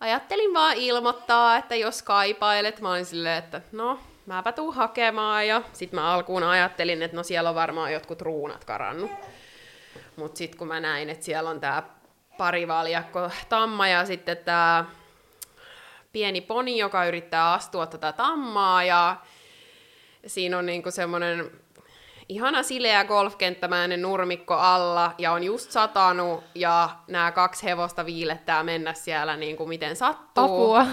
ajattelin 0.00 0.54
vaan 0.54 0.76
ilmoittaa, 0.76 1.56
että 1.56 1.76
jos 1.76 2.02
kaipailet, 2.02 2.80
mä 2.80 2.90
olin 2.90 3.06
silleen, 3.06 3.44
että 3.44 3.60
no, 3.72 3.98
mäpä 4.26 4.52
tuun 4.52 4.74
hakemaan, 4.74 5.46
ja 5.46 5.62
sit 5.72 5.92
mä 5.92 6.12
alkuun 6.12 6.42
ajattelin, 6.42 7.02
että 7.02 7.16
no 7.16 7.22
siellä 7.22 7.48
on 7.48 7.54
varmaan 7.54 7.92
jotkut 7.92 8.22
ruunat 8.22 8.64
karannut. 8.64 9.10
Mut 10.16 10.36
sit 10.36 10.54
kun 10.54 10.68
mä 10.68 10.80
näin, 10.80 11.10
että 11.10 11.24
siellä 11.24 11.50
on 11.50 11.60
tää 11.60 11.82
parivaljakko 12.38 13.30
tamma 13.48 13.88
ja 13.88 14.06
sitten 14.06 14.36
tää 14.36 14.84
pieni 16.12 16.40
poni, 16.40 16.78
joka 16.78 17.06
yrittää 17.06 17.52
astua 17.52 17.86
tätä 17.86 18.12
tammaa, 18.12 18.84
ja 18.84 19.16
siinä 20.26 20.58
on 20.58 20.66
niinku 20.66 20.90
semmonen 20.90 21.50
ihana 22.28 22.62
sileä 22.62 23.04
golfkenttämäinen 23.04 24.02
nurmikko 24.02 24.54
alla 24.54 25.14
ja 25.18 25.32
on 25.32 25.44
just 25.44 25.70
satanut 25.70 26.44
ja 26.54 26.90
nämä 27.06 27.32
kaksi 27.32 27.64
hevosta 27.64 28.06
viilettää 28.06 28.62
mennä 28.62 28.94
siellä 28.94 29.36
niin 29.36 29.56
kuin 29.56 29.68
miten 29.68 29.96
sattuu. 29.96 30.44
Apua. 30.74 30.86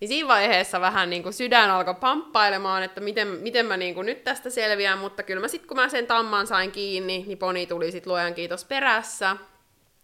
Niin 0.00 0.08
siinä 0.08 0.28
vaiheessa 0.28 0.80
vähän 0.80 1.10
niin 1.10 1.22
kuin 1.22 1.32
sydän 1.32 1.70
alkoi 1.70 1.94
pamppailemaan, 1.94 2.82
että 2.82 3.00
miten, 3.00 3.28
miten 3.28 3.66
mä 3.66 3.76
niin 3.76 3.94
kuin 3.94 4.06
nyt 4.06 4.24
tästä 4.24 4.50
selviän, 4.50 4.98
mutta 4.98 5.22
kyllä 5.22 5.40
mä 5.40 5.48
sitten 5.48 5.68
kun 5.68 5.76
mä 5.76 5.88
sen 5.88 6.06
tamman 6.06 6.46
sain 6.46 6.72
kiinni, 6.72 7.24
niin 7.26 7.38
poni 7.38 7.66
tuli 7.66 7.92
sitten 7.92 8.10
luojan 8.10 8.34
kiitos 8.34 8.64
perässä. 8.64 9.36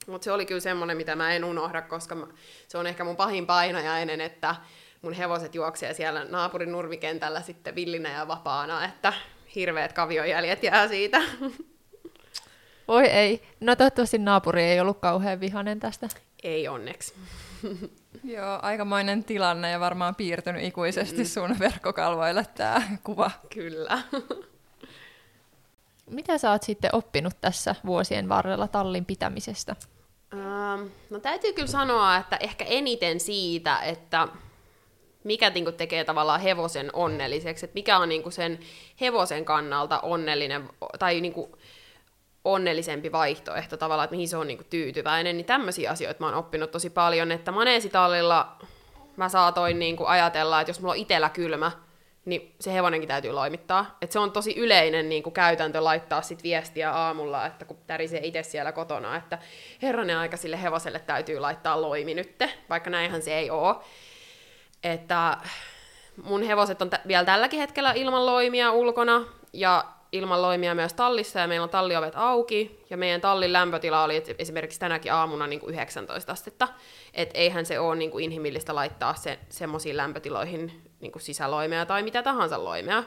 Mutta 0.06 0.24
se 0.24 0.32
oli 0.32 0.46
kyllä 0.46 0.60
semmoinen, 0.60 0.96
mitä 0.96 1.16
mä 1.16 1.32
en 1.32 1.44
unohda, 1.44 1.82
koska 1.82 2.14
mä, 2.14 2.26
se 2.68 2.78
on 2.78 2.86
ehkä 2.86 3.04
mun 3.04 3.16
pahin 3.16 3.46
painajainen, 3.46 4.20
että 4.20 4.56
mun 5.02 5.12
hevoset 5.12 5.54
juoksee 5.54 5.94
siellä 5.94 6.24
naapurin 6.24 6.72
nurmikentällä 6.72 7.40
sitten 7.40 7.74
villinä 7.74 8.12
ja 8.12 8.28
vapaana, 8.28 8.84
että 8.84 9.12
hirveät 9.54 9.92
kaviojäljet 9.92 10.62
jää 10.62 10.88
siitä. 10.88 11.22
Voi 12.88 13.06
ei. 13.06 13.42
No 13.60 13.76
toivottavasti 13.76 14.18
naapuri 14.18 14.62
ei 14.62 14.80
ollut 14.80 14.98
kauhean 14.98 15.40
vihanen 15.40 15.80
tästä. 15.80 16.08
Ei 16.42 16.68
onneksi. 16.68 17.14
Joo, 18.24 18.58
aikamoinen 18.62 19.24
tilanne 19.24 19.70
ja 19.70 19.80
varmaan 19.80 20.14
piirtynyt 20.14 20.64
ikuisesti 20.64 21.22
mm. 21.22 21.24
sun 21.24 21.58
verkkokalvoille 21.58 22.46
tämä 22.54 22.82
kuva. 23.04 23.30
Kyllä. 23.54 23.98
Mitä 26.10 26.38
sä 26.38 26.50
oot 26.50 26.62
sitten 26.62 26.94
oppinut 26.94 27.40
tässä 27.40 27.74
vuosien 27.86 28.28
varrella 28.28 28.68
tallin 28.68 29.04
pitämisestä? 29.04 29.76
Ähm, 30.32 30.86
no 31.10 31.20
täytyy 31.20 31.52
kyllä 31.52 31.68
sanoa, 31.68 32.16
että 32.16 32.36
ehkä 32.36 32.64
eniten 32.64 33.20
siitä, 33.20 33.78
että 33.78 34.28
mikä 35.24 35.50
niinku 35.50 35.72
tekee 35.72 36.04
tavallaan 36.04 36.40
hevosen 36.40 36.90
onnelliseksi, 36.92 37.66
että 37.66 37.74
mikä 37.74 37.98
on 37.98 38.08
niinku 38.08 38.30
sen 38.30 38.58
hevosen 39.00 39.44
kannalta 39.44 40.00
onnellinen 40.00 40.68
tai 40.98 41.20
niinku 41.20 41.58
onnellisempi 42.44 43.12
vaihtoehto 43.12 43.76
tavallaan, 43.76 44.04
että 44.04 44.14
mihin 44.16 44.28
se 44.28 44.36
on 44.36 44.46
niinku 44.46 44.64
tyytyväinen, 44.70 45.36
niin 45.36 45.46
tämmöisiä 45.46 45.90
asioita 45.90 46.20
mä 46.20 46.26
oon 46.26 46.34
oppinut 46.34 46.70
tosi 46.70 46.90
paljon, 46.90 47.32
että 47.32 47.52
maneesitallilla 47.52 48.56
mä 49.16 49.28
saatoin 49.28 49.78
niinku 49.78 50.04
ajatella, 50.04 50.60
että 50.60 50.70
jos 50.70 50.80
mulla 50.80 50.92
on 50.92 50.98
itellä 50.98 51.28
kylmä, 51.28 51.72
niin 52.24 52.54
se 52.60 52.74
hevonenkin 52.74 53.08
täytyy 53.08 53.32
loimittaa. 53.32 53.96
Et 54.02 54.12
se 54.12 54.18
on 54.18 54.32
tosi 54.32 54.56
yleinen 54.56 55.08
niin 55.08 55.22
kuin 55.22 55.32
käytäntö 55.32 55.84
laittaa 55.84 56.22
sit 56.22 56.42
viestiä 56.42 56.90
aamulla, 56.90 57.46
että 57.46 57.64
kun 57.64 57.78
tärisee 57.86 58.20
itse 58.22 58.42
siellä 58.42 58.72
kotona, 58.72 59.16
että 59.16 59.38
herranen 59.82 60.18
aika 60.18 60.36
sille 60.36 60.62
hevoselle 60.62 60.98
täytyy 60.98 61.38
laittaa 61.38 61.82
loimi 61.82 62.14
nytte, 62.14 62.50
vaikka 62.70 62.90
näinhän 62.90 63.22
se 63.22 63.38
ei 63.38 63.50
ole 63.50 63.76
että 64.84 65.38
mun 66.22 66.42
hevoset 66.42 66.82
on 66.82 66.90
t- 66.90 67.08
vielä 67.08 67.24
tälläkin 67.24 67.60
hetkellä 67.60 67.92
ilman 67.92 68.26
loimia 68.26 68.72
ulkona, 68.72 69.24
ja 69.52 69.84
ilman 70.12 70.42
loimia 70.42 70.74
myös 70.74 70.92
tallissa 70.92 71.40
ja 71.40 71.46
meillä 71.46 71.64
on 71.64 71.70
talliovet 71.70 72.12
auki 72.16 72.84
ja 72.90 72.96
meidän 72.96 73.20
tallin 73.20 73.52
lämpötila 73.52 74.04
oli 74.04 74.22
esimerkiksi 74.38 74.80
tänäkin 74.80 75.12
aamuna 75.12 75.46
niin 75.46 75.60
kuin 75.60 75.74
19 75.74 76.32
astetta. 76.32 76.68
Et 77.14 77.30
eihän 77.34 77.66
se 77.66 77.80
ole 77.80 77.96
niin 77.96 78.10
kuin 78.10 78.24
inhimillistä 78.24 78.74
laittaa 78.74 79.14
se, 79.14 79.38
semmoisiin 79.48 79.96
lämpötiloihin 79.96 80.92
niin 81.00 81.12
kuin 81.12 81.22
sisäloimea 81.22 81.86
tai 81.86 82.02
mitä 82.02 82.22
tahansa 82.22 82.64
loimea. 82.64 83.04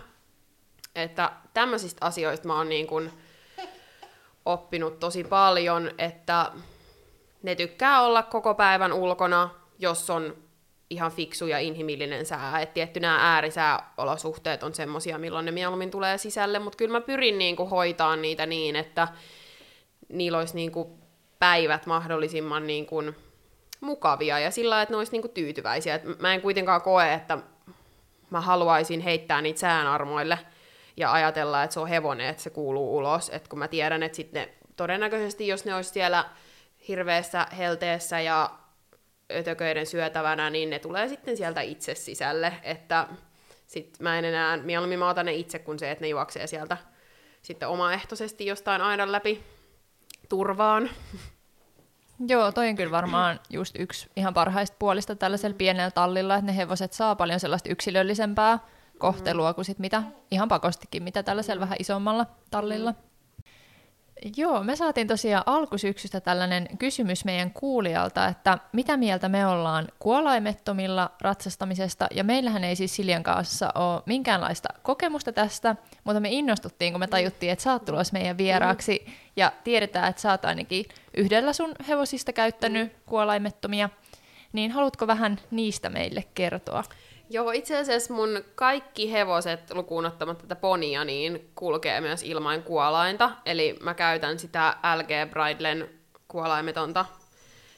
Että 0.95 1.31
tämmöisistä 1.53 2.05
asioista 2.05 2.47
mä 2.47 2.57
oon 2.57 2.69
niin 2.69 2.87
kuin 2.87 3.11
oppinut 4.45 4.99
tosi 4.99 5.23
paljon, 5.23 5.91
että 5.97 6.51
ne 7.43 7.55
tykkää 7.55 8.01
olla 8.01 8.23
koko 8.23 8.53
päivän 8.53 8.93
ulkona, 8.93 9.49
jos 9.79 10.09
on 10.09 10.46
ihan 10.89 11.11
fiksu 11.11 11.47
ja 11.47 11.59
inhimillinen 11.59 12.25
sää. 12.25 12.59
Et 12.59 12.73
tietty 12.73 12.99
nämä 12.99 13.33
äärisääolosuhteet 13.33 14.63
on 14.63 14.75
semmosia, 14.75 15.17
milloin 15.17 15.45
ne 15.45 15.51
mieluummin 15.51 15.91
tulee 15.91 16.17
sisälle, 16.17 16.59
mutta 16.59 16.77
kyllä 16.77 16.91
mä 16.91 17.01
pyrin 17.01 17.37
niinku 17.37 17.65
hoitaa 17.65 18.15
niitä 18.15 18.45
niin, 18.45 18.75
että 18.75 19.07
niillä 20.09 20.37
olisi 20.37 20.55
niinku 20.55 20.99
päivät 21.39 21.85
mahdollisimman 21.85 22.67
niinku 22.67 23.03
mukavia 23.81 24.39
ja 24.39 24.51
sillä 24.51 24.81
että 24.81 24.93
ne 24.93 24.97
olisi 24.97 25.11
niinku 25.11 25.27
tyytyväisiä. 25.27 25.95
Et 25.95 26.19
mä 26.19 26.33
en 26.33 26.41
kuitenkaan 26.41 26.81
koe, 26.81 27.13
että 27.13 27.37
mä 28.29 28.41
haluaisin 28.41 28.99
heittää 28.99 29.41
niitä 29.41 29.59
säänarmoille 29.59 30.39
ja 30.97 31.11
ajatella, 31.11 31.63
että 31.63 31.73
se 31.73 31.79
on 31.79 31.87
hevonen, 31.87 32.29
että 32.29 32.43
se 32.43 32.49
kuuluu 32.49 32.97
ulos. 32.97 33.29
Et 33.29 33.47
kun 33.47 33.59
mä 33.59 33.67
tiedän, 33.67 34.03
että 34.03 34.15
sitten 34.15 34.49
todennäköisesti, 34.75 35.47
jos 35.47 35.65
ne 35.65 35.75
olisi 35.75 35.89
siellä 35.89 36.25
hirveässä 36.87 37.47
helteessä 37.57 38.19
ja 38.19 38.49
ötököiden 39.31 39.85
syötävänä, 39.85 40.49
niin 40.49 40.69
ne 40.69 40.79
tulee 40.79 41.07
sitten 41.07 41.37
sieltä 41.37 41.61
itse 41.61 41.95
sisälle, 41.95 42.53
että 42.63 43.07
sit 43.67 43.97
mä 43.99 44.19
en 44.19 44.25
enää, 44.25 44.57
mieluummin 44.57 44.99
mä 44.99 45.09
otan 45.09 45.25
ne 45.25 45.33
itse 45.33 45.59
kuin 45.59 45.79
se, 45.79 45.91
että 45.91 46.01
ne 46.01 46.07
juoksee 46.07 46.47
sieltä 46.47 46.77
sitten 47.41 47.69
omaehtoisesti 47.69 48.45
jostain 48.45 48.81
aidan 48.81 49.11
läpi 49.11 49.43
turvaan. 50.29 50.89
Joo, 52.27 52.51
toi 52.51 52.69
on 52.69 52.75
kyllä 52.75 52.91
varmaan 52.91 53.39
just 53.49 53.75
yksi 53.79 54.09
ihan 54.15 54.33
parhaista 54.33 54.75
puolista 54.79 55.15
tällaisella 55.15 55.57
pienellä 55.57 55.91
tallilla, 55.91 56.35
että 56.35 56.45
ne 56.45 56.57
hevoset 56.57 56.93
saa 56.93 57.15
paljon 57.15 57.39
sellaista 57.39 57.69
yksilöllisempää 57.69 58.59
kohtelua 58.97 59.53
kuin 59.53 59.65
sit 59.65 59.79
mitä, 59.79 60.03
ihan 60.31 60.47
pakostikin, 60.47 61.03
mitä 61.03 61.23
tällaisella 61.23 61.61
vähän 61.61 61.77
isommalla 61.79 62.25
tallilla. 62.51 62.93
Joo, 64.37 64.63
me 64.63 64.75
saatiin 64.75 65.07
tosiaan 65.07 65.43
alkusyksystä 65.45 66.21
tällainen 66.21 66.67
kysymys 66.79 67.25
meidän 67.25 67.51
kuulijalta, 67.51 68.27
että 68.27 68.57
mitä 68.73 68.97
mieltä 68.97 69.29
me 69.29 69.47
ollaan 69.47 69.87
kuolaimettomilla 69.99 71.11
ratsastamisesta, 71.21 72.07
ja 72.11 72.23
meillähän 72.23 72.63
ei 72.63 72.75
siis 72.75 72.95
Siljan 72.95 73.23
kanssa 73.23 73.71
ole 73.75 74.01
minkäänlaista 74.05 74.69
kokemusta 74.83 75.31
tästä, 75.31 75.75
mutta 76.03 76.19
me 76.19 76.29
innostuttiin, 76.29 76.93
kun 76.93 76.99
me 76.99 77.07
tajuttiin, 77.07 77.51
että 77.51 77.63
sä 77.63 77.71
oot 77.71 77.85
tulossa 77.85 78.13
meidän 78.13 78.37
vieraaksi, 78.37 79.05
ja 79.35 79.51
tiedetään, 79.63 80.09
että 80.09 80.21
sä 80.21 80.31
oot 80.31 80.45
ainakin 80.45 80.85
yhdellä 81.17 81.53
sun 81.53 81.75
hevosista 81.87 82.33
käyttänyt 82.33 82.93
kuolaimettomia, 83.05 83.89
niin 84.53 84.71
haluatko 84.71 85.07
vähän 85.07 85.39
niistä 85.51 85.89
meille 85.89 86.23
kertoa? 86.33 86.83
Joo, 87.29 87.51
itse 87.51 87.77
asiassa 87.77 88.13
mun 88.13 88.43
kaikki 88.55 89.11
hevoset, 89.11 89.73
lukuun 89.73 90.05
ottamatta 90.05 90.41
tätä 90.41 90.55
ponia, 90.55 91.03
niin 91.03 91.51
kulkee 91.55 92.01
myös 92.01 92.23
ilman 92.23 92.63
kuolainta. 92.63 93.31
Eli 93.45 93.77
mä 93.81 93.93
käytän 93.93 94.39
sitä 94.39 94.77
LG 94.97 95.31
Bridlen 95.31 95.89
kuolaimetonta, 96.27 97.05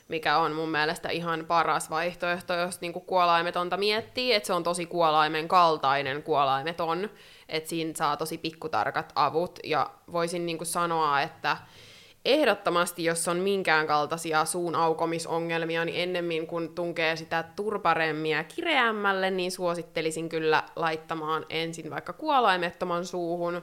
mikä 0.08 0.38
on 0.38 0.54
mun 0.54 0.70
mielestä 0.70 1.10
ihan 1.10 1.46
paras 1.48 1.90
vaihtoehto, 1.90 2.54
jos 2.54 2.82
niinku 2.82 3.00
kuolaimetonta 3.00 3.78
miettii, 3.78 4.34
että 4.34 4.48
se 4.48 4.54
on 4.54 4.64
tosi 4.64 4.86
kuolaimen 4.86 5.48
kaltainen 5.48 6.24
kuolaimeton, 6.24 7.10
että 7.50 7.70
siinä 7.70 7.94
saa 7.96 8.18
tosi 8.18 8.38
pikkutarkat 8.38 9.12
avut, 9.16 9.60
ja 9.64 9.90
voisin 10.12 10.46
niinku 10.46 10.66
sanoa, 10.66 11.22
että 11.22 11.58
ehdottomasti, 12.26 13.04
jos 13.04 13.28
on 13.28 13.38
minkään 13.38 13.88
kaltaisia 13.88 14.46
suun 14.46 14.76
aukomisongelmia, 14.76 15.86
niin 15.86 16.02
ennemmin 16.02 16.48
kun 16.48 16.76
tunkee 16.76 17.16
sitä 17.16 17.44
turparemmia 17.56 18.44
kireämmälle, 18.44 19.32
niin 19.32 19.52
suosittelisin 19.52 20.30
kyllä 20.30 20.64
laittamaan 20.76 21.46
ensin 21.50 21.90
vaikka 21.90 22.14
kuolaimettoman 22.14 23.06
suuhun. 23.06 23.62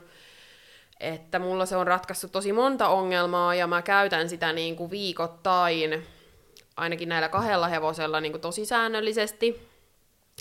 Että 1.00 1.38
mulla 1.38 1.66
se 1.66 1.76
on 1.76 1.86
ratkaissut 1.86 2.32
tosi 2.32 2.52
monta 2.52 2.88
ongelmaa 2.88 3.54
ja 3.54 3.66
mä 3.66 3.82
käytän 3.82 4.28
sitä 4.28 4.52
niin 4.52 4.76
kuin 4.76 4.90
viikoittain, 4.90 6.06
ainakin 6.76 7.08
näillä 7.08 7.28
kahdella 7.28 7.68
hevosella 7.68 8.20
niin 8.20 8.32
kuin 8.32 8.42
tosi 8.42 8.64
säännöllisesti. 8.64 9.68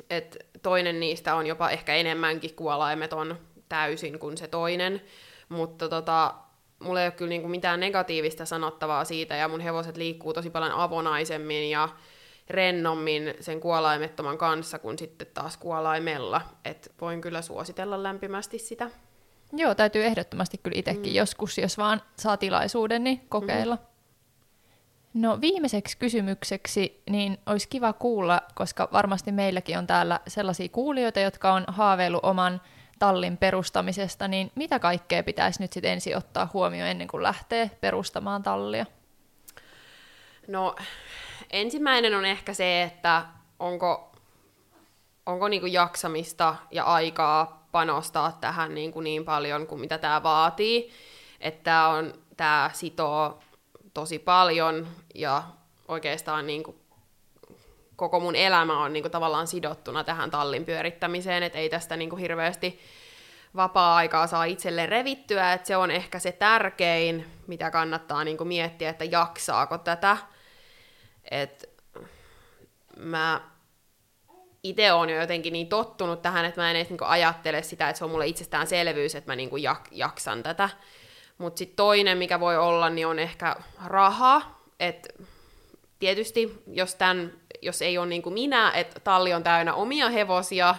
Et 0.09 0.47
toinen 0.61 0.99
niistä 0.99 1.35
on 1.35 1.47
jopa 1.47 1.69
ehkä 1.69 1.95
enemmänkin 1.95 2.55
kuolaimeton 2.55 3.37
täysin 3.69 4.19
kuin 4.19 4.37
se 4.37 4.47
toinen. 4.47 5.01
Mutta 5.49 5.89
tota, 5.89 6.33
mulla 6.79 7.01
ei 7.01 7.07
ole 7.07 7.11
kyllä 7.11 7.29
niinku 7.29 7.47
mitään 7.47 7.79
negatiivista 7.79 8.45
sanottavaa 8.45 9.05
siitä, 9.05 9.35
ja 9.35 9.47
mun 9.47 9.59
hevoset 9.59 9.97
liikkuu 9.97 10.33
tosi 10.33 10.49
paljon 10.49 10.71
avonaisemmin 10.71 11.69
ja 11.69 11.89
rennommin 12.49 13.33
sen 13.39 13.59
kuolaimettoman 13.59 14.37
kanssa 14.37 14.79
kuin 14.79 14.99
sitten 14.99 15.27
taas 15.33 15.57
kuolaimella. 15.57 16.41
Et 16.65 16.91
voin 17.01 17.21
kyllä 17.21 17.41
suositella 17.41 18.03
lämpimästi 18.03 18.59
sitä. 18.59 18.89
Joo, 19.53 19.75
täytyy 19.75 20.03
ehdottomasti 20.03 20.57
kyllä 20.57 20.79
itsekin 20.79 21.11
mm. 21.11 21.15
joskus, 21.15 21.57
jos 21.57 21.77
vaan 21.77 22.01
saa 22.19 22.37
tilaisuuden, 22.37 23.03
niin 23.03 23.21
kokeilla. 23.29 23.75
Mm-hmm. 23.75 23.95
No 25.21 25.41
viimeiseksi 25.41 25.97
kysymykseksi, 25.97 27.01
niin 27.09 27.37
olisi 27.45 27.69
kiva 27.69 27.93
kuulla, 27.93 28.41
koska 28.55 28.89
varmasti 28.91 29.31
meilläkin 29.31 29.77
on 29.77 29.87
täällä 29.87 30.19
sellaisia 30.27 30.69
kuulijoita, 30.69 31.19
jotka 31.19 31.53
on 31.53 31.63
haaveillut 31.67 32.25
oman 32.25 32.61
tallin 32.99 33.37
perustamisesta, 33.37 34.27
niin 34.27 34.51
mitä 34.55 34.79
kaikkea 34.79 35.23
pitäisi 35.23 35.61
nyt 35.61 35.73
sitten 35.73 35.91
ensin 35.91 36.17
ottaa 36.17 36.49
huomioon 36.53 36.89
ennen 36.89 37.07
kuin 37.07 37.23
lähtee 37.23 37.71
perustamaan 37.81 38.43
tallia? 38.43 38.85
No 40.47 40.75
ensimmäinen 41.49 42.15
on 42.15 42.25
ehkä 42.25 42.53
se, 42.53 42.83
että 42.83 43.25
onko, 43.59 44.11
onko 45.25 45.47
niinku 45.47 45.67
jaksamista 45.67 46.55
ja 46.71 46.83
aikaa 46.83 47.67
panostaa 47.71 48.37
tähän 48.41 48.75
niinku 48.75 49.01
niin 49.01 49.25
paljon 49.25 49.67
kuin 49.67 49.81
mitä 49.81 49.97
tämä 49.97 50.23
vaatii. 50.23 50.91
Että 51.39 51.87
on, 51.87 52.13
tämä 52.37 52.69
sitoo 52.73 53.39
tosi 53.93 54.19
paljon 54.19 54.87
ja 55.15 55.43
oikeastaan 55.87 56.47
niinku 56.47 56.84
koko 57.95 58.19
mun 58.19 58.35
elämä 58.35 58.83
on 58.83 58.93
niinku 58.93 59.09
tavallaan 59.09 59.47
sidottuna 59.47 60.03
tähän 60.03 60.31
tallin 60.31 60.65
pyörittämiseen, 60.65 61.43
että 61.43 61.59
ei 61.59 61.69
tästä 61.69 61.97
niinku 61.97 62.15
hirveästi 62.15 62.79
vapaa-aikaa 63.55 64.27
saa 64.27 64.43
itselleen 64.43 64.89
revittyä, 64.89 65.53
että 65.53 65.67
se 65.67 65.77
on 65.77 65.91
ehkä 65.91 66.19
se 66.19 66.31
tärkein, 66.31 67.25
mitä 67.47 67.71
kannattaa 67.71 68.23
niinku 68.23 68.45
miettiä, 68.45 68.89
että 68.89 69.05
jaksaako 69.05 69.77
tätä. 69.77 70.17
Et 71.31 71.69
mä 72.97 73.41
itse 74.63 74.93
olen 74.93 75.09
jo 75.09 75.21
jotenkin 75.21 75.53
niin 75.53 75.67
tottunut 75.67 76.21
tähän, 76.21 76.45
että 76.45 76.61
mä 76.61 76.69
en 76.69 76.75
edes 76.75 76.89
niinku 76.89 77.05
ajattele 77.07 77.61
sitä, 77.63 77.89
että 77.89 77.97
se 77.97 78.05
on 78.05 78.11
mulle 78.11 78.27
itsestäänselvyys, 78.27 79.15
että 79.15 79.31
mä 79.31 79.35
niinku 79.35 79.57
jak- 79.57 79.89
jaksan 79.91 80.43
tätä. 80.43 80.69
Mutta 81.37 81.57
sitten 81.57 81.75
toinen, 81.75 82.17
mikä 82.17 82.39
voi 82.39 82.57
olla, 82.57 82.89
niin 82.89 83.07
on 83.07 83.19
ehkä 83.19 83.55
raha. 83.85 84.41
Et 84.79 85.07
tietysti, 85.99 86.63
jos 86.67 86.95
tämän 86.95 87.33
jos 87.65 87.81
ei 87.81 87.97
ole 87.97 88.07
niin 88.07 88.21
kuin 88.21 88.33
minä, 88.33 88.71
että 88.71 88.99
talli 88.99 89.33
on 89.33 89.43
täynnä 89.43 89.73
omia 89.73 90.09
hevosia, 90.09 90.75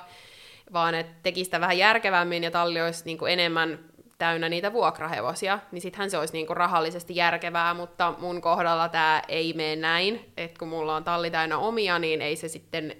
vaan 0.72 0.94
että 0.94 1.12
teki 1.22 1.44
sitä 1.44 1.61
vähän 1.61 1.79
järkevämmin 1.79 2.44
ja 2.44 2.51
talli 2.51 2.83
olisi 2.83 3.05
niin 3.05 3.18
kuin 3.18 3.33
enemmän 3.33 3.79
täynnä 4.18 4.49
niitä 4.49 4.72
vuokrahevosia, 4.72 5.59
niin 5.72 5.83
sittenhän 5.83 6.11
se 6.11 6.18
olisi 6.18 6.33
niin 6.33 6.46
kuin 6.46 6.57
rahallisesti 6.57 7.16
järkevää, 7.16 7.75
mutta 7.75 8.14
mun 8.18 8.40
kohdalla 8.40 8.88
tämä 8.88 9.22
ei 9.29 9.53
mene 9.53 9.77
näin, 9.77 10.33
että 10.37 10.59
kun 10.59 10.68
mulla 10.68 10.96
on 10.96 11.05
talli 11.05 11.31
täynnä 11.31 11.59
omia, 11.59 11.99
niin 11.99 12.22
ei 12.22 12.37
se 12.37 12.49
sitten, 12.49 12.96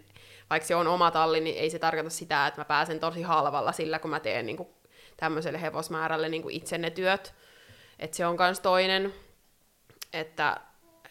vaikka 0.51 0.67
se 0.67 0.75
on 0.75 0.87
oma 0.87 1.11
talli, 1.11 1.41
niin 1.41 1.57
ei 1.57 1.71
se 1.71 1.79
tarkoita 1.79 2.11
sitä, 2.11 2.47
että 2.47 2.61
mä 2.61 2.65
pääsen 2.65 3.01
tosi 3.01 3.23
halvalla 3.23 3.73
sillä, 3.73 3.99
kun 3.99 4.11
mä 4.11 4.21
teen 4.21 4.47
niin 4.47 4.57
kuin 4.57 4.69
tämmöiselle 5.17 5.63
hevosmäärälle 5.63 6.29
niin 6.29 6.43
kuin 6.43 6.55
itse 6.55 6.79
ne 6.79 6.91
työt. 6.91 7.35
Että 7.99 8.17
se 8.17 8.27
on 8.27 8.37
myös 8.39 8.61
toinen, 8.61 9.15
että, 10.13 10.61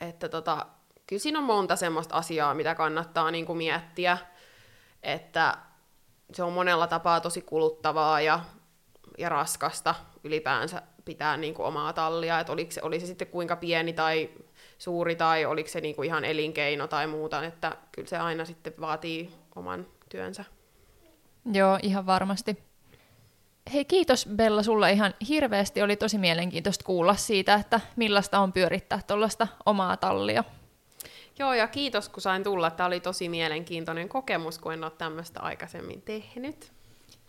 että 0.01 0.29
tota, 0.29 0.65
kyllä 1.07 1.19
siinä 1.19 1.39
on 1.39 1.45
monta 1.45 1.75
semmoista 1.75 2.15
asiaa, 2.15 2.53
mitä 2.53 2.75
kannattaa 2.75 3.31
niin 3.31 3.45
kuin 3.45 3.57
miettiä, 3.57 4.17
että 5.03 5.57
se 6.33 6.43
on 6.43 6.53
monella 6.53 6.87
tapaa 6.87 7.21
tosi 7.21 7.41
kuluttavaa 7.41 8.21
ja, 8.21 8.39
ja 9.17 9.29
raskasta 9.29 9.95
ylipäänsä 10.23 10.81
pitää 11.05 11.37
niin 11.37 11.53
kuin 11.53 11.65
omaa 11.65 11.93
tallia, 11.93 12.39
että 12.39 12.53
oliko 12.53 12.71
se, 12.71 12.81
oli 12.83 12.99
se 12.99 13.05
sitten 13.05 13.27
kuinka 13.27 13.55
pieni 13.55 13.93
tai 13.93 14.29
suuri 14.77 15.15
tai 15.15 15.45
oliko 15.45 15.69
se 15.69 15.81
niin 15.81 15.95
kuin 15.95 16.05
ihan 16.05 16.25
elinkeino 16.25 16.87
tai 16.87 17.07
muuta, 17.07 17.45
että 17.45 17.77
kyllä 17.91 18.07
se 18.07 18.17
aina 18.17 18.45
sitten 18.45 18.73
vaatii 18.79 19.31
oman 19.55 19.87
työnsä. 20.09 20.45
Joo, 21.53 21.79
ihan 21.83 22.05
varmasti. 22.05 22.57
Hei, 23.73 23.85
kiitos 23.85 24.27
Bella 24.35 24.63
sulle 24.63 24.91
ihan 24.91 25.13
hirveästi. 25.27 25.81
Oli 25.81 25.95
tosi 25.95 26.17
mielenkiintoista 26.17 26.85
kuulla 26.85 27.15
siitä, 27.15 27.53
että 27.53 27.79
millaista 27.95 28.39
on 28.39 28.53
pyörittää 28.53 28.99
tuollaista 29.07 29.47
omaa 29.65 29.97
tallia. 29.97 30.43
Joo, 31.39 31.53
ja 31.53 31.67
kiitos 31.67 32.09
kun 32.09 32.21
sain 32.21 32.43
tulla. 32.43 32.71
Tämä 32.71 32.87
oli 32.87 32.99
tosi 32.99 33.29
mielenkiintoinen 33.29 34.09
kokemus, 34.09 34.59
kun 34.59 34.73
en 34.73 34.83
ole 34.83 34.91
tämmöistä 34.97 35.39
aikaisemmin 35.39 36.01
tehnyt. 36.01 36.71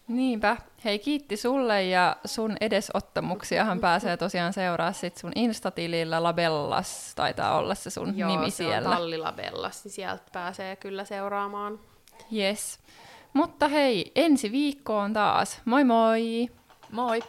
Niinpä. 0.09 0.57
Hei, 0.85 0.99
kiitti 0.99 1.37
sulle 1.37 1.85
ja 1.85 2.17
sun 2.25 2.57
edesottamuksiahan 2.61 3.81
pääsee 3.81 4.17
tosiaan 4.17 4.53
seuraa 4.53 4.93
sit 4.93 5.17
sun 5.17 5.33
Instatilillä 5.35 6.23
Labellas, 6.23 7.13
taitaa 7.15 7.59
olla 7.59 7.75
se 7.75 7.91
sun 7.91 8.19
Joo, 8.19 8.31
nimi 8.31 8.51
se 8.51 8.57
siellä. 8.57 8.89
on 8.89 8.97
Tallilabellas, 8.97 9.85
niin 9.85 9.93
sieltä 9.93 10.23
pääsee 10.33 10.77
kyllä 10.77 11.05
seuraamaan. 11.05 11.81
Yes. 12.33 12.79
Mutta 13.33 13.69
hei, 13.69 14.13
ensi 14.15 14.53
viikkoon 14.53 15.13
taas. 15.13 15.61
Moi 15.65 15.85
moi! 15.85 16.49
Moi! 16.91 17.23